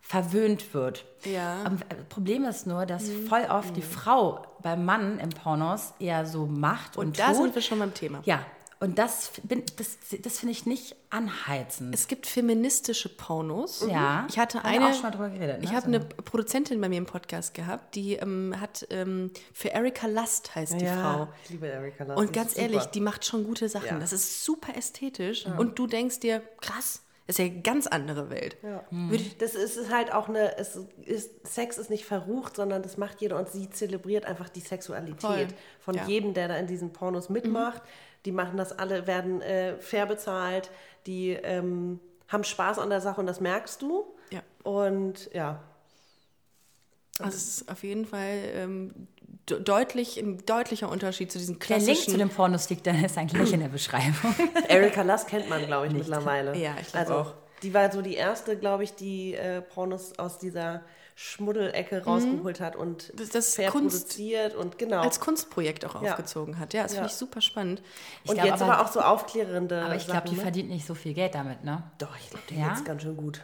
[0.00, 1.04] verwöhnt wird.
[1.24, 1.62] Ja.
[1.64, 3.26] Aber äh, Problem ist nur, dass mhm.
[3.26, 7.36] voll oft die Frau beim Mann im Pornos eher so macht und, und da tut.
[7.36, 8.20] sind wir schon beim Thema.
[8.24, 8.44] Ja,
[8.78, 11.94] und das, das, das finde ich nicht anheizend.
[11.94, 13.86] Es gibt feministische Pornos.
[13.88, 14.26] Ja.
[14.28, 14.88] Ich hatte eine.
[14.88, 15.64] Auch schon mal drüber geredet, ne?
[15.64, 20.06] Ich habe eine Produzentin bei mir im Podcast gehabt, die ähm, hat ähm, für Erika
[20.08, 21.28] Lust heißt ja, die Frau.
[21.44, 22.18] Ich liebe Erika Lust.
[22.18, 23.86] Und ganz ehrlich, die macht schon gute Sachen.
[23.86, 23.98] Ja.
[23.98, 25.46] Das ist super ästhetisch.
[25.46, 25.56] Ja.
[25.56, 28.56] Und du denkst dir, krass, das ist ja eine ganz andere Welt.
[28.62, 28.84] Ja.
[28.90, 29.18] Hm.
[29.38, 33.36] Das ist halt auch eine, es ist, Sex ist nicht verrucht, sondern das macht jeder
[33.36, 35.48] und sie zelebriert einfach die Sexualität Voll.
[35.80, 36.06] von ja.
[36.06, 37.82] jedem, der da in diesen Pornos mitmacht.
[37.82, 37.88] Mhm.
[38.26, 40.70] Die machen das alle, werden äh, fair bezahlt,
[41.06, 44.04] die ähm, haben Spaß an der Sache und das merkst du.
[44.30, 44.40] Ja.
[44.64, 45.62] Und ja.
[47.20, 49.08] Also es ist auf jeden Fall ähm,
[49.46, 51.86] deutlich, ein deutlicher Unterschied zu diesen klassischen...
[51.86, 54.34] Der Link zu dem Pornos liegt dann ist eigentlich in der Beschreibung.
[54.68, 56.08] Erika Lass kennt man, glaube ich, Nicht.
[56.08, 56.56] mittlerweile.
[56.56, 57.34] Ja, ich glaube also, auch.
[57.62, 60.82] Die war so die erste, glaube ich, die äh, Pornos aus dieser
[61.18, 65.00] Schmuddelecke rausgeholt hat und Das- das produziert und genau.
[65.00, 66.10] als Kunstprojekt auch Ja.
[66.12, 66.74] aufgezogen hat.
[66.74, 67.10] Ja, das finde Ja.
[67.10, 67.82] ich super spannend.
[68.26, 70.42] und glaub jetzt aber- aber, auch so aufklärende Aber ich glaube, die ne?
[70.42, 71.82] verdient nicht so viel Geld damit, ne?
[71.98, 72.78] Doch, ich glaube, die Ja?
[72.84, 73.40] ganz schön gut.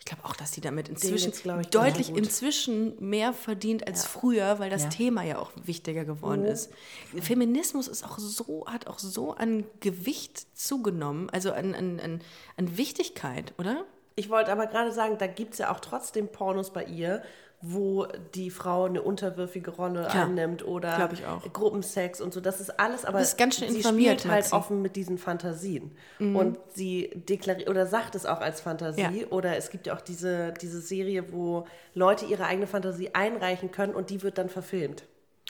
[0.00, 4.68] Ich glaube auch, dass die damit inzwischen ich, deutlich inzwischen mehr verdient als früher, weil
[4.68, 4.88] das Ja.
[4.88, 6.72] Thema ja auch wichtiger geworden ist.
[7.20, 12.20] Feminismus ist auch so, hat auch so an Gewicht zugenommen, also an, an, an,
[12.56, 13.84] an Wichtigkeit, oder?
[14.14, 17.22] Ich wollte aber gerade sagen, da gibt es ja auch trotzdem Pornos bei ihr,
[17.64, 21.08] wo die Frau eine unterwürfige Rolle Ja, annimmt oder.
[21.52, 22.40] Gruppensex und so.
[22.40, 24.54] Das ist alles, aber schön sie spielt halt Maxi.
[24.54, 24.58] Mhm.
[24.60, 25.92] offen mit diesen Fantasien.
[26.18, 29.00] Und sie deklariert oder sagt es auch als Fantasie.
[29.20, 29.26] Ja.
[29.30, 33.94] Oder es gibt ja auch diese, diese Serie, wo Leute ihre eigene Fantasie einreichen können
[33.94, 35.04] und die wird dann verfilmt.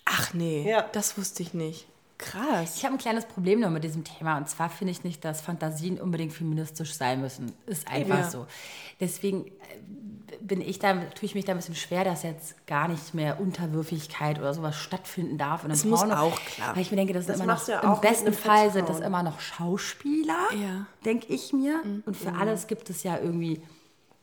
[0.04, 0.84] Ach nee, Ja.
[0.92, 1.86] das wusste ich nicht.
[2.22, 2.76] Krass.
[2.76, 4.36] Ich habe ein kleines Problem nur mit diesem Thema.
[4.38, 7.52] Und zwar finde ich nicht, dass Fantasien unbedingt feministisch sein müssen.
[7.66, 8.30] Ist einfach Ja.
[8.30, 8.46] so.
[9.00, 9.50] Deswegen äh,
[10.40, 13.40] bin ich da, tue ich mich da ein bisschen schwer, dass jetzt gar nicht mehr
[13.40, 15.64] Unterwürfigkeit oder sowas stattfinden darf.
[15.64, 16.74] Und im muss auch, klar.
[16.74, 19.22] Weil ich mir denke, das, Das immer noch, ja im besten Fall sind das immer
[19.22, 20.68] noch Schauspieler, Ja.
[20.68, 20.86] Mhm.
[21.04, 21.80] denke ich mir.
[22.06, 23.60] Und für alles gibt es ja irgendwie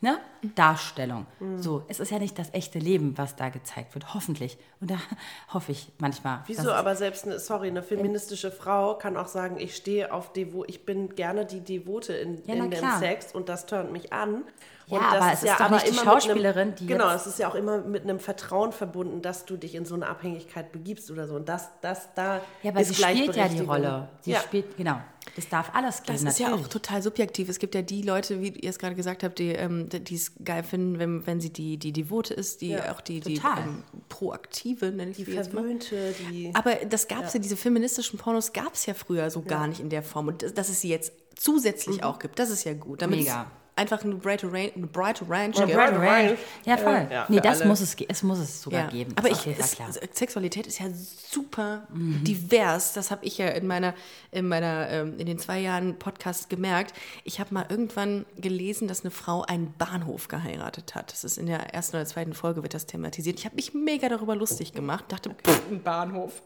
[0.01, 0.19] ne?
[0.55, 1.25] Darstellung.
[1.39, 1.61] Mhm.
[1.61, 4.57] So, es ist ja nicht das echte Leben, was da gezeigt wird, hoffentlich.
[4.79, 4.97] Und da
[5.53, 6.43] hoffe ich manchmal.
[6.47, 6.71] Wieso?
[6.71, 10.85] Aber selbst eine, sorry, eine feministische Frau kann auch sagen, ich stehe auf Devo, ich
[10.85, 12.89] bin gerne die Devote in, Ja, in dem.
[12.99, 14.43] Sex und das turnt mich an.
[14.89, 16.85] Ja, und das aber es ist doch aber nicht die immer mit einem- Schauspielerin, die
[16.87, 19.95] Genau, es ist ja auch immer mit einem Vertrauen verbunden, dass du dich in so
[19.95, 21.35] eine Abhängigkeit begibst oder so.
[21.35, 23.59] Und das, das da Ja, aber ist sie spielt ja die.
[23.59, 24.09] Rolle.
[24.21, 24.39] Sie ja.
[24.39, 24.99] spielt, genau.
[25.35, 26.23] Das darf alles geben.
[26.23, 26.69] Das ist ja auch natürlich.
[26.69, 27.49] total subjektiv.
[27.49, 30.31] Es gibt ja die Leute, wie ihr es gerade gesagt habt, die ähm, die es
[30.43, 33.83] geil finden, wenn, wenn sie die, die Devote ist, die Ja, auch die, die ähm,
[34.09, 35.61] Proaktive, nenne ich Die sie jetzt mal.
[35.61, 36.51] Verwöhnte, die.
[36.55, 37.39] Aber das gab es ja.
[37.39, 40.27] diese feministischen Pornos gab es ja früher so gar nicht in der Form.
[40.29, 43.01] Und das- dass es sie jetzt zusätzlich auch gibt, das ist ja gut.
[43.01, 43.51] Damit Mega.
[43.79, 45.77] Einfach eine brighter Range, eine brighter Range Ja, gibt.
[45.77, 46.37] Range.
[46.65, 47.07] Ja, voll.
[47.09, 47.69] Ja, nee, das alle.
[47.69, 49.13] muss es, es muss es sogar Ja, geben.
[49.15, 49.89] aber ich, es, klar.
[50.13, 52.23] Sexualität ist ja super Mhm.
[52.23, 52.93] divers.
[52.93, 53.93] Das habe ich ja in meiner,
[54.31, 56.93] in meiner, ähm, in den zwei Jahren Podcast gemerkt.
[57.23, 61.11] Ich habe mal irgendwann gelesen, dass eine Frau einen Bahnhof geheiratet hat.
[61.11, 63.39] Das ist in der ersten oder zweiten Folge wird das thematisiert.
[63.39, 65.05] Ich habe mich mega darüber lustig gemacht.
[65.07, 66.41] Dachte, pff, ein Bahnhof.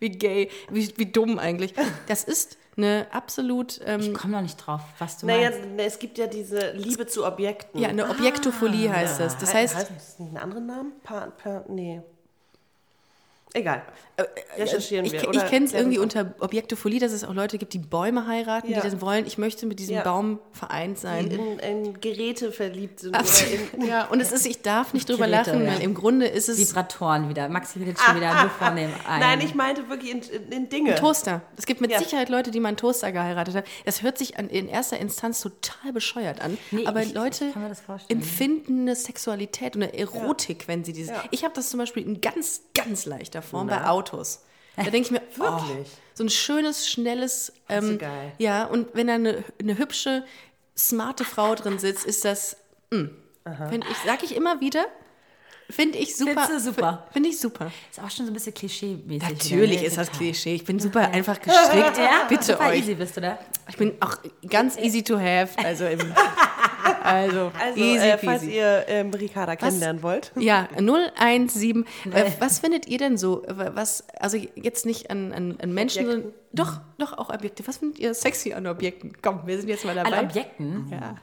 [0.00, 1.74] Wie gay, wie, wie dumm eigentlich.
[2.08, 5.68] Das ist eine absolut, ähm, ich komme noch nicht drauf, was du Naja, meinst.
[5.94, 7.78] es gibt ja diese Liebe zu Objekten.
[7.80, 9.36] ja, eine Objektophilie heißt das.
[9.38, 10.92] Das He- heißt, heißt das nicht einen anderen Namen?
[11.02, 12.00] Pa, pa, nee.
[13.54, 13.82] Egal.
[14.16, 14.24] Äh,
[14.60, 15.20] Recherchieren ich, wir.
[15.22, 18.70] ich oder kenne es irgendwie unter Objektophilie, dass es auch Leute gibt, die Bäume heiraten,
[18.70, 18.80] Ja.
[18.80, 20.02] die dann wollen, ich möchte mit diesem Ja.
[20.02, 21.28] Baum vereint sein.
[21.28, 23.16] die in, in Geräte verliebt sind.
[23.74, 25.72] In, ja, und es ist, ich darf nicht drüber Geräte, lachen, ja.
[25.74, 27.48] weil im Grunde ist es Vibratoren wieder.
[27.48, 29.20] Maxi redet schon wieder nur von dem einen.
[29.20, 30.94] Nein, ich meinte wirklich in, in, in Dinge.
[30.94, 31.42] Toaster.
[31.56, 31.98] Es gibt mit Ja.
[31.98, 33.66] Sicherheit Leute, die mal einen Toaster geheiratet haben.
[33.84, 36.56] Das hört sich an, in erster Instanz total bescheuert an.
[36.70, 38.20] Nee, aber ich- Leute ich kann mir das vorstellen.
[38.20, 41.10] empfinden eine Sexualität und eine Erotik, wenn sie dieses.
[41.10, 41.24] Ja.
[41.30, 44.42] Ich habe das zum Beispiel in ganz, ganz leichter Form bei Autos.
[44.76, 45.88] Da denke ich mir, Wirklich?
[45.88, 47.52] Oh, so ein schönes, schnelles.
[47.68, 48.32] Ähm, geil.
[48.38, 50.24] Ja, und wenn da eine, eine hübsche,
[50.76, 52.56] smarte Frau drin sitzt, ist das.
[52.90, 53.10] Mh.
[53.68, 54.86] Find ich, sag ich immer wieder.
[55.68, 56.44] Finde ich super.
[56.46, 57.06] Findest super?
[57.12, 57.72] Finde ich super.
[57.90, 59.28] Ist auch schon so ein bisschen klischee-mäßig.
[59.30, 60.10] Natürlich ist das.
[60.12, 60.54] Klischee.
[60.54, 61.96] Ich bin super einfach gestrickt.
[61.98, 62.80] Ja, Bitte super euch.
[62.80, 63.38] easy bist du da.
[63.68, 64.16] Ich bin auch
[64.48, 65.58] ganz easy to have.
[65.64, 65.98] Also, im,
[67.02, 70.32] also, Also, easy äh, falls ihr ähm, Ricarda kennenlernen wollt.
[70.42, 71.86] Ja, 017.
[72.12, 73.42] Äh, was findet ihr denn so?
[73.46, 77.66] Was, also jetzt nicht an, an, an Menschen, sondern doch, doch auch Objekte.
[77.66, 79.12] Was findet ihr sexy an Objekten?
[79.22, 80.18] Komm, wir sind jetzt mal dabei.
[80.18, 80.88] An Objekten?
[80.90, 81.16] Ja.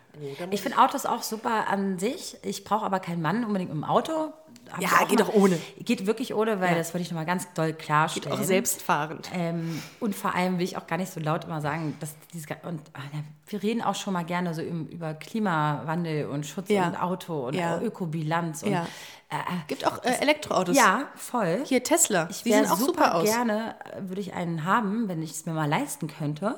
[0.52, 2.38] Ich finde Autos auch super an sich.
[2.44, 4.34] Ich brauche aber keinen Mann unbedingt im Auto.
[4.80, 5.60] Ja, auch geht doch ohne.
[5.80, 6.78] Geht wirklich ohne, weil Ja.
[6.78, 8.32] das wollte ich nochmal ganz doll klarstellen.
[8.32, 9.30] Auch selbstfahrend.
[9.34, 12.48] Ähm, und vor allem will ich auch gar nicht so laut immer sagen, dass diese,
[12.64, 13.00] und ah,
[13.48, 16.88] wir reden auch schon mal gerne so über Klimawandel und Schutz Ja.
[16.88, 17.80] und Auto und Ja.
[17.82, 18.86] Ökobilanz und Ja.
[19.30, 19.36] äh,
[19.68, 20.76] Gibt auch äh, Elektroautos.
[20.76, 21.62] ja, voll.
[21.66, 22.28] Hier Tesla.
[22.30, 23.24] Ich die sehen auch super, super aus.
[23.26, 26.56] gerne, äh, würde ich einen haben, wenn ich es mir mal leisten könnte.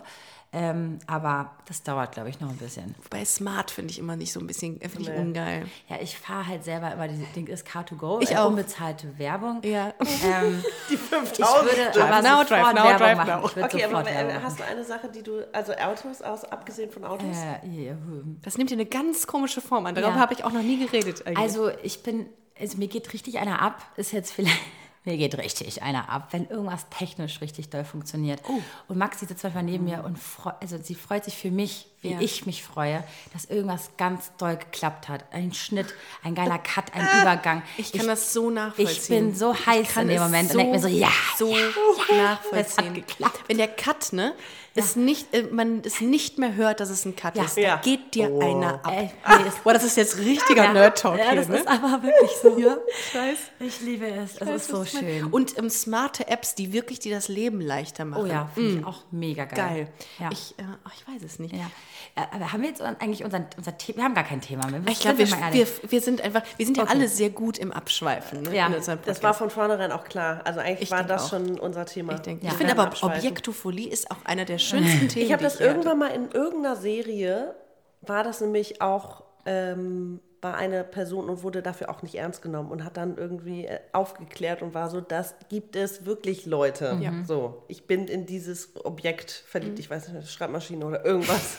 [0.53, 2.93] Ähm, aber das dauert, glaube ich, noch ein bisschen.
[3.03, 5.65] Wobei Smart finde ich immer nicht so ein bisschen, äh, finde ich ungeil.
[5.87, 8.49] Ja, ich fahre halt selber immer dieses Ding ist Car2Go, Ich äh, auch.
[8.49, 9.61] unbezahlte Werbung.
[9.63, 9.93] Ja.
[10.25, 11.63] Ähm, Die ich 5000.
[11.63, 13.29] würde Drive aber now, sofort drive now, Werbung drive machen.
[13.29, 13.45] now.
[13.47, 16.43] Ich würde Okay, aber sofort Werbung hast du eine Sache, die du, also Autos, aus,
[16.43, 17.27] abgesehen von Autos?
[17.63, 18.39] Äh, ja, hm.
[18.41, 19.95] Das nimmt hier eine ganz komische Form an.
[19.95, 20.19] Darüber Ja.
[20.19, 21.37] habe ich auch noch nie geredet eigentlich.
[21.37, 22.25] Also ich bin,
[22.59, 24.59] also mir geht richtig einer ab, ist jetzt vielleicht,
[25.03, 28.39] mir geht richtig einer ab, wenn irgendwas technisch richtig doll funktioniert.
[28.47, 28.59] Oh.
[28.87, 32.11] Und Maxi sitzt manchmal neben mir und freu, also sie freut sich für mich, wie
[32.11, 32.19] ja.
[32.19, 35.25] ich mich freue, dass irgendwas ganz doll geklappt hat.
[35.31, 35.93] Ein Schnitt,
[36.23, 37.63] ein geiler Cut, ein Übergang.
[37.77, 38.97] Ich kann ich, das so nachvollziehen.
[39.01, 42.23] Ich bin so heiß in dem Moment so, und denke mir so, ja, so ja,
[42.23, 43.03] nachvollziehen.
[43.47, 44.35] Wenn der Cut, ne,
[44.75, 44.83] ja.
[44.83, 47.43] ist nicht, äh, man es nicht mehr hört, dass es ein Cut ja.
[47.43, 47.57] ist.
[47.57, 48.39] Da geht dir oh.
[48.39, 48.91] einer ab.
[48.91, 50.73] Ey, nee, das, Boah, das ist jetzt richtiger ja.
[50.73, 51.71] Nerd-Talk ja, das hier, ist ne?
[51.71, 52.57] aber wirklich so.
[52.57, 53.37] ja, ich weiß.
[53.59, 54.35] Ich liebe es.
[54.35, 55.25] Das ist so schön.
[55.25, 58.23] Und ähm, smarte Apps, die wirklich dir das Leben leichter machen.
[58.23, 58.79] Oh ja, finde mm.
[58.79, 59.87] ich auch mega geil.
[60.17, 60.29] Geil.
[60.31, 61.53] Ich, äh, oh, ich weiß es nicht.
[61.53, 61.69] Ja.
[62.15, 63.97] Äh, aber haben wir jetzt eigentlich unser, unser Thema?
[63.97, 64.81] Wir haben gar kein Thema mehr.
[64.87, 66.93] Ich glaube, wir, wir, wir, sind einfach, wir sind ja okay.
[66.93, 68.43] alle sehr gut im Abschweifen.
[68.43, 70.41] Ne, ja, das war von vornherein auch klar.
[70.45, 71.29] Also eigentlich ich war das auch.
[71.31, 72.13] schon unser Thema.
[72.13, 72.51] Ich, ja.
[72.51, 75.25] ich finde aber, Objektophilie ist auch einer der schönsten Themen.
[75.25, 77.55] Ich habe das irgendwann mal in irgendeiner Serie,
[78.01, 82.71] war das nämlich auch ähm, bei einer Person und wurde dafür auch nicht ernst genommen
[82.71, 86.97] und hat dann irgendwie äh, aufgeklärt und war so, das gibt es wirklich Leute.
[86.99, 87.13] Ja.
[87.25, 89.79] So, ich bin in dieses Objekt verliebt, mhm.
[89.79, 91.57] ich weiß nicht, Schreibmaschine oder irgendwas.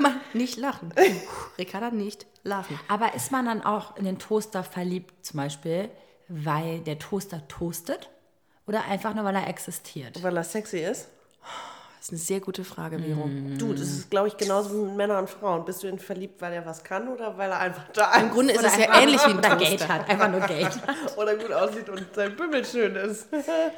[0.00, 0.94] Man, nicht lachen.
[1.58, 2.78] Ricarda, nicht lachen.
[2.88, 5.90] Aber ist man dann auch in den Toaster verliebt, zum Beispiel,
[6.28, 8.08] weil der Toaster toastet?
[8.66, 10.22] Oder einfach nur, weil er existiert?
[10.22, 11.08] Weil er sexy ist?
[12.06, 13.26] Das ist eine sehr gute Frage, Vero.
[13.26, 13.58] Mm.
[13.58, 15.64] Du, das ist, glaube ich, genauso wie mit Männern und Frauen.
[15.64, 18.22] Bist du ihn verliebt, weil er was kann oder weil er einfach da ist?
[18.22, 19.58] Im Grunde ist es ja ähnlich wie ein.
[19.58, 20.08] Geld hat.
[20.08, 20.70] Einfach nur Geld.
[21.16, 23.26] oder gut aussieht und sein Bümmel schön ist.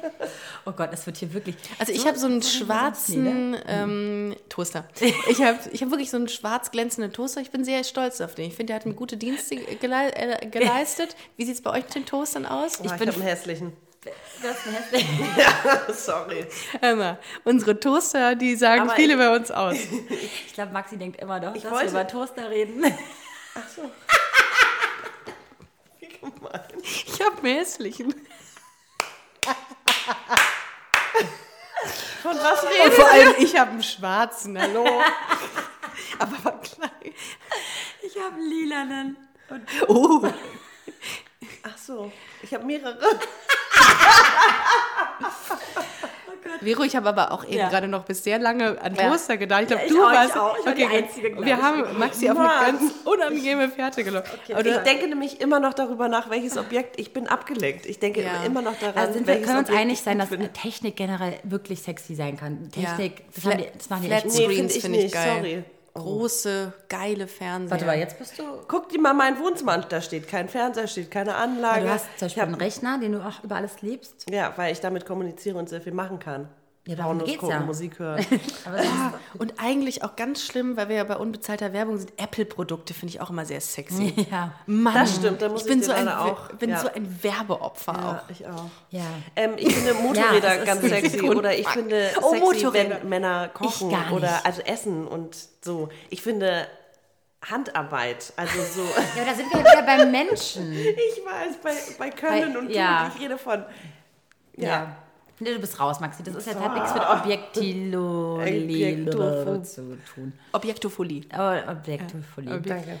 [0.65, 1.55] oh Gott, das wird hier wirklich...
[1.79, 4.87] Also ich so, habe so einen schwarzen ähm, Toaster.
[5.27, 7.41] Ich habe ich hab wirklich so einen schwarz glänzenden Toaster.
[7.41, 8.45] Ich bin sehr stolz auf den.
[8.45, 11.15] Ich finde, der hat mir gute Dienste gele äh, geleistet.
[11.35, 12.79] Wie sieht es bei euch mit den Toastern aus?
[12.79, 13.73] Oh, ich, ich habe einen hässlichen.
[14.41, 15.05] Das ist hässlich.
[15.37, 16.47] ja, sorry.
[16.81, 19.75] Emma, unsere Toaster, die sagen Aber viele ich, bei uns aus.
[20.09, 22.85] ich glaube, Maxi denkt immer doch, ich dass wollte, wir über Toaster reden.
[23.55, 23.83] Ach so.
[25.99, 26.61] Wie gemein.
[26.81, 28.13] Ich habe einen hässlichen.
[32.21, 34.85] Von was reden Vor allem, ich habe einen schwarzen, hallo.
[36.19, 37.13] Aber war klein.
[38.01, 39.17] Ich habe einen lilanen.
[39.87, 40.21] oh.
[41.63, 43.19] Ach so, ich habe mehrere.
[46.61, 47.69] Vero, ich habe aber auch eben ja.
[47.69, 49.39] gerade noch bis sehr lange an Toaster ja.
[49.39, 49.61] gedacht.
[49.61, 50.29] Ich glaube, ja, du auch, warst.
[50.29, 50.55] Ich, auch.
[50.55, 54.29] ich okay, war die Einzige, wir haben Maxi auf eine ganz unangenehme Fährte gelockt.
[54.33, 54.69] Okay.
[54.69, 56.99] Ich denke nämlich immer noch darüber nach, welches Objekt.
[56.99, 57.85] Ich bin abgelenkt.
[57.85, 58.97] Ich denke immer noch daran.
[58.97, 62.69] Also sind wir können uns einig sein, dass eine Technik generell wirklich sexy sein kann.
[62.71, 65.37] Technik, das, haben die, das machen die Flat echt Screens finde ich, find ich geil.
[65.37, 65.63] Sorry
[66.03, 67.71] große, geile Fernseher.
[67.71, 68.43] Warte mal, jetzt bist du.
[68.67, 69.85] Guck dir mal mein Wohnzimmer an.
[69.89, 71.77] Da steht kein Fernseher, steht keine Anlage.
[71.77, 74.25] Aber du hast zum Beispiel einen Rechner, den du auch über alles liebst.
[74.29, 76.49] Ja, weil ich damit kommuniziere und sehr viel machen kann.
[76.89, 77.59] Ja, darum geht's gucken, ja.
[77.59, 78.25] Musik hören.
[78.65, 83.13] ja, und eigentlich auch ganz schlimm, weil wir ja bei unbezahlter Werbung sind, Apple-Produkte finde
[83.13, 84.13] ich auch immer sehr sexy.
[84.31, 85.41] Ja, Mann, das stimmt.
[85.41, 86.79] Da muss ich bin, ich so, ein, auch, bin ja.
[86.79, 88.29] so ein Werbeopfer ja, auch.
[88.29, 88.65] Ich auch.
[88.89, 89.05] Ja.
[89.35, 92.99] Ähm, ich finde Motorräder ganz sexy oder ich finde oh, sexy, Motorräder.
[93.01, 95.89] wenn Männer kochen oder also essen und so.
[96.09, 96.67] Ich finde
[97.47, 98.33] Handarbeit.
[98.35, 98.81] Also so.
[99.15, 100.73] ja, da sind wir wieder beim Menschen.
[100.73, 103.03] Ich weiß, bei, bei Können bei, und ja.
[103.03, 103.11] Tun.
[103.15, 103.63] Ich rede von.
[104.57, 104.67] Ja.
[104.67, 104.97] ja.
[105.39, 106.23] Nee, du bist raus, Maxi.
[106.23, 110.33] Das ist jetzt, hat nichts mit Objektophilie zu tun.
[110.51, 111.23] Objektophilie.
[111.37, 112.51] Oh, Objektophilie.
[112.51, 112.57] Ja.
[112.59, 112.99] Danke.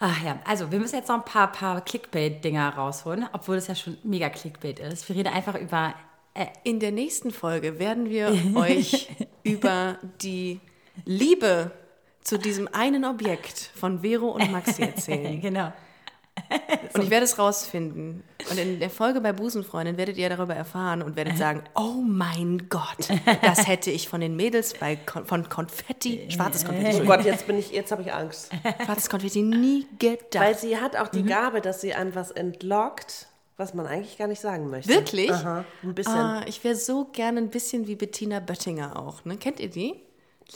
[0.00, 3.74] Ach ja, also wir müssen jetzt noch ein paar, paar Clickbait-Dinger rausholen, obwohl das ja
[3.74, 5.08] schon mega Clickbait ist.
[5.08, 5.94] Wir reden einfach über.
[6.34, 9.08] Äh, In der nächsten Folge werden wir euch
[9.42, 10.60] über die
[11.04, 11.72] Liebe
[12.22, 15.40] zu diesem einen Objekt von Vero und Maxi erzählen.
[15.40, 15.72] genau.
[16.94, 18.24] Und ich werde es rausfinden.
[18.50, 22.68] Und in der Folge bei Busenfreundin werdet ihr darüber erfahren und werdet sagen, oh mein
[22.68, 23.08] Gott,
[23.42, 27.00] das hätte ich von den Mädels bei Kon von Konfetti, schwarzes Konfetti.
[27.02, 28.50] Oh Gott, jetzt bin ich, jetzt habe ich Angst.
[28.84, 30.34] Schwarzes Konfetti nie gedacht.
[30.34, 31.28] Weil sie hat auch die mhm.
[31.28, 33.26] Gabe, dass sie an was entlockt,
[33.56, 34.92] was man eigentlich gar nicht sagen möchte.
[34.92, 35.30] Wirklich?
[35.30, 36.14] Aha, ein bisschen.
[36.14, 39.24] Ah, ich wäre so gerne ein bisschen wie Bettina Böttinger auch.
[39.24, 39.36] Ne?
[39.36, 39.94] Kennt ihr die?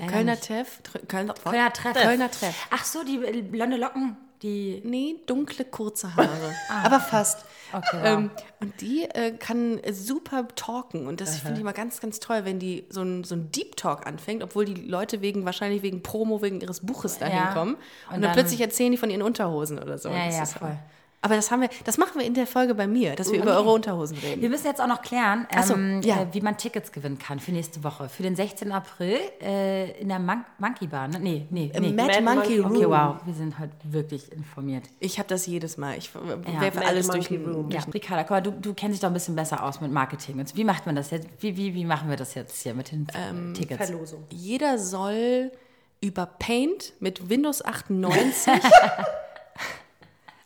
[0.08, 0.80] Kölner Treff.
[1.06, 1.94] Kölner, Kölner Treff.
[1.94, 2.66] Kölner Treff.
[2.70, 4.16] Ach so, die blonde Locken.
[4.42, 6.54] Die nee, dunkle, kurze Haare.
[6.68, 6.82] ah.
[6.84, 7.44] Aber fast.
[7.72, 8.04] Okay, wow.
[8.04, 8.30] ähm,
[8.60, 11.06] und die äh, kann super talken.
[11.06, 13.76] Und das finde ich immer ganz, ganz toll, wenn die so ein, so ein Deep
[13.76, 17.52] Talk anfängt, obwohl die Leute wegen, wahrscheinlich wegen Promo, wegen ihres Buches dahin ja.
[17.52, 17.74] kommen.
[17.74, 20.08] Und, und dann, dann, plötzlich erzählen die von ihren Unterhosen oder so.
[20.10, 20.78] Ja, das ja, voll.
[21.24, 23.48] Aber das haben wir, das machen wir in der Folge bei mir, dass wir okay.
[23.48, 24.42] über eure Unterhosen reden.
[24.42, 26.22] Wir müssen jetzt auch noch klären, so, ähm, ja.
[26.22, 28.08] äh, wie man Tickets gewinnen kann für nächste Woche.
[28.08, 28.72] Für den 16.
[28.72, 31.06] April äh, in der Mon Monkey Bar.
[31.06, 31.20] Ne?
[31.20, 31.92] Nee, nee, nee.
[31.92, 32.72] Mad, Mad Monkey, Room.
[32.72, 34.84] Okay, wow, wir sind heute wirklich informiert.
[34.98, 35.96] Ich habe das jedes Mal.
[35.96, 36.60] Ich ja.
[36.60, 37.70] werfe alles durch den Room.
[37.70, 40.40] Ja, Ricarda, komm, du, du kennst dich doch ein bisschen besser aus mit Marketing.
[40.40, 41.28] Und wie macht man das jetzt?
[41.38, 43.86] Wie, wie, wie machen wir das jetzt hier mit den ähm, Tickets?
[43.86, 44.24] Verlosung.
[44.30, 45.52] Jeder soll
[46.00, 48.54] über Paint mit Windows 98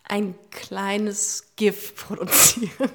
[0.08, 2.90] ein kleines GIF produzieren.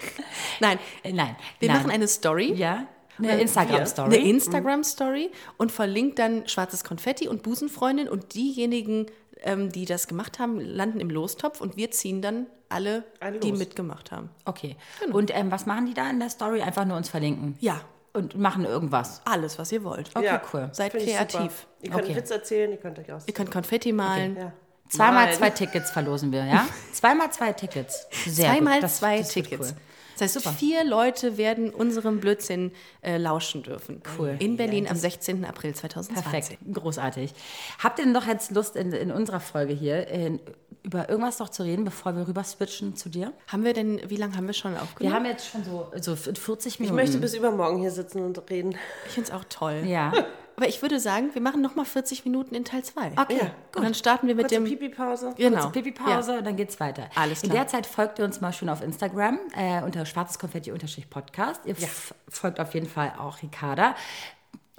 [0.60, 1.36] nein, äh, nein.
[1.58, 1.78] Wir nein.
[1.78, 2.52] machen eine Story.
[2.54, 2.86] Ja.
[3.18, 4.14] Eine Instagram-Story.
[4.14, 9.06] Eine Instagram-Story und verlinkt dann Schwarzes Konfetti und Busenfreundin und diejenigen,
[9.40, 13.04] ähm, die das gemacht haben, landen im Lostopf und wir ziehen dann alle,
[13.42, 14.30] die mitgemacht haben.
[14.44, 14.76] Okay.
[15.00, 15.16] Genau.
[15.16, 16.62] Und ähm, was machen die da in der Story?
[16.62, 17.56] Einfach nur uns verlinken?
[17.60, 17.80] Ja.
[18.12, 19.20] Und machen irgendwas?
[19.24, 20.10] Alles, was ihr wollt.
[20.14, 20.68] Okay, ja, cool.
[20.72, 21.66] Seid kreativ.
[21.82, 22.16] Ihr könnt okay.
[22.16, 23.24] Witz erzählen, ihr könnt euch aus.
[23.26, 24.32] Ihr könnt Konfetti malen.
[24.32, 24.40] Okay.
[24.42, 24.52] Ja.
[24.88, 26.66] Zweimal zwei Tickets verlosen wir, ja?
[26.92, 28.06] Zweimal zwei Tickets.
[28.26, 29.70] Sehr Zweimal das, zwei das Tickets.
[29.70, 29.76] Cool.
[30.18, 30.56] Das heißt, Super.
[30.56, 32.72] vier Leute werden unserem Blödsinn
[33.02, 34.02] äh, lauschen dürfen.
[34.18, 34.36] Cool.
[34.40, 35.44] In Berlin ja, am 16.
[35.44, 36.24] April 2020.
[36.24, 37.32] Perfekt, großartig.
[37.78, 40.40] Habt ihr denn doch jetzt Lust, in, in unserer Folge hier in,
[40.82, 43.32] über irgendwas noch zu reden, bevor wir rüber switchen zu dir?
[43.46, 45.12] Haben wir denn, wie lange haben wir schon aufgenommen?
[45.12, 46.98] Wir haben jetzt schon so, so 40 Minuten.
[46.98, 48.74] Ich möchte bis übermorgen hier sitzen und reden.
[49.06, 49.84] Ich finde es auch toll.
[49.86, 50.12] Ja.
[50.58, 53.12] Aber ich würde sagen, wir machen nochmal 40 Minuten in Teil 2.
[53.12, 53.76] Okay, ja, gut.
[53.76, 54.64] Und dann starten wir mit Kurze dem...
[54.64, 55.34] Pipi-Pause.
[55.36, 55.60] Genau.
[55.60, 56.38] Kurze Pipi-Pause ja.
[56.38, 57.08] und dann geht's weiter.
[57.14, 57.52] Alles klar.
[57.52, 61.60] In der Zeit folgt ihr uns mal schon auf Instagram äh, unter schwarzeskonfetti-podcast.
[61.64, 61.86] Ihr ja.
[62.28, 63.94] folgt auf jeden Fall auch Ricarda.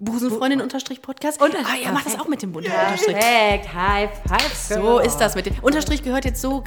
[0.01, 1.41] Busenfreundin-Podcast.
[1.41, 3.15] Und, ah, ihr macht das auch mit dem Unterstrich.
[3.15, 4.53] Perfekt, High Five.
[4.53, 5.55] So ist das mit dem.
[5.61, 6.61] Unterstrich gehört jetzt so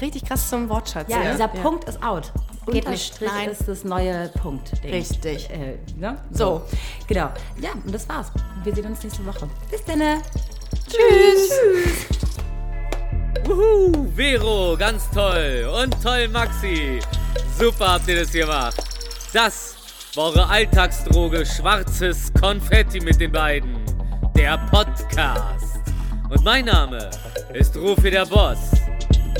[0.00, 1.10] richtig krass zum Wortschatz.
[1.10, 1.32] Ja, ja.
[1.32, 1.62] dieser ja.
[1.62, 2.32] Punkt ist out.
[2.66, 3.60] Geht Unterstrich nicht.
[3.60, 4.72] ist das neue Punkt.
[4.82, 5.50] Richtig.
[5.50, 6.16] Äh, ne?
[6.30, 6.62] so.
[6.68, 6.76] so.
[7.06, 7.30] genau.
[7.60, 8.32] Ja, und das war's.
[8.62, 9.48] Wir sehen uns nächste Woche.
[9.70, 10.00] Bis dann.
[10.88, 11.50] Tschüss.
[11.50, 12.24] Tschüss.
[13.44, 15.70] Wuhu, Vero, ganz toll.
[15.82, 17.00] Und toll, Maxi.
[17.58, 18.76] Super habt ihr das gemacht.
[19.32, 19.76] Das
[20.14, 23.76] war eure Alltagsdroge schwarzes Konfetti mit den beiden.
[24.34, 25.80] Der Podcast.
[26.30, 27.10] Und mein Name
[27.52, 28.70] ist Rufi der Boss.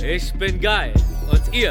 [0.03, 0.93] Ich bin geil.
[1.31, 1.71] Und ihr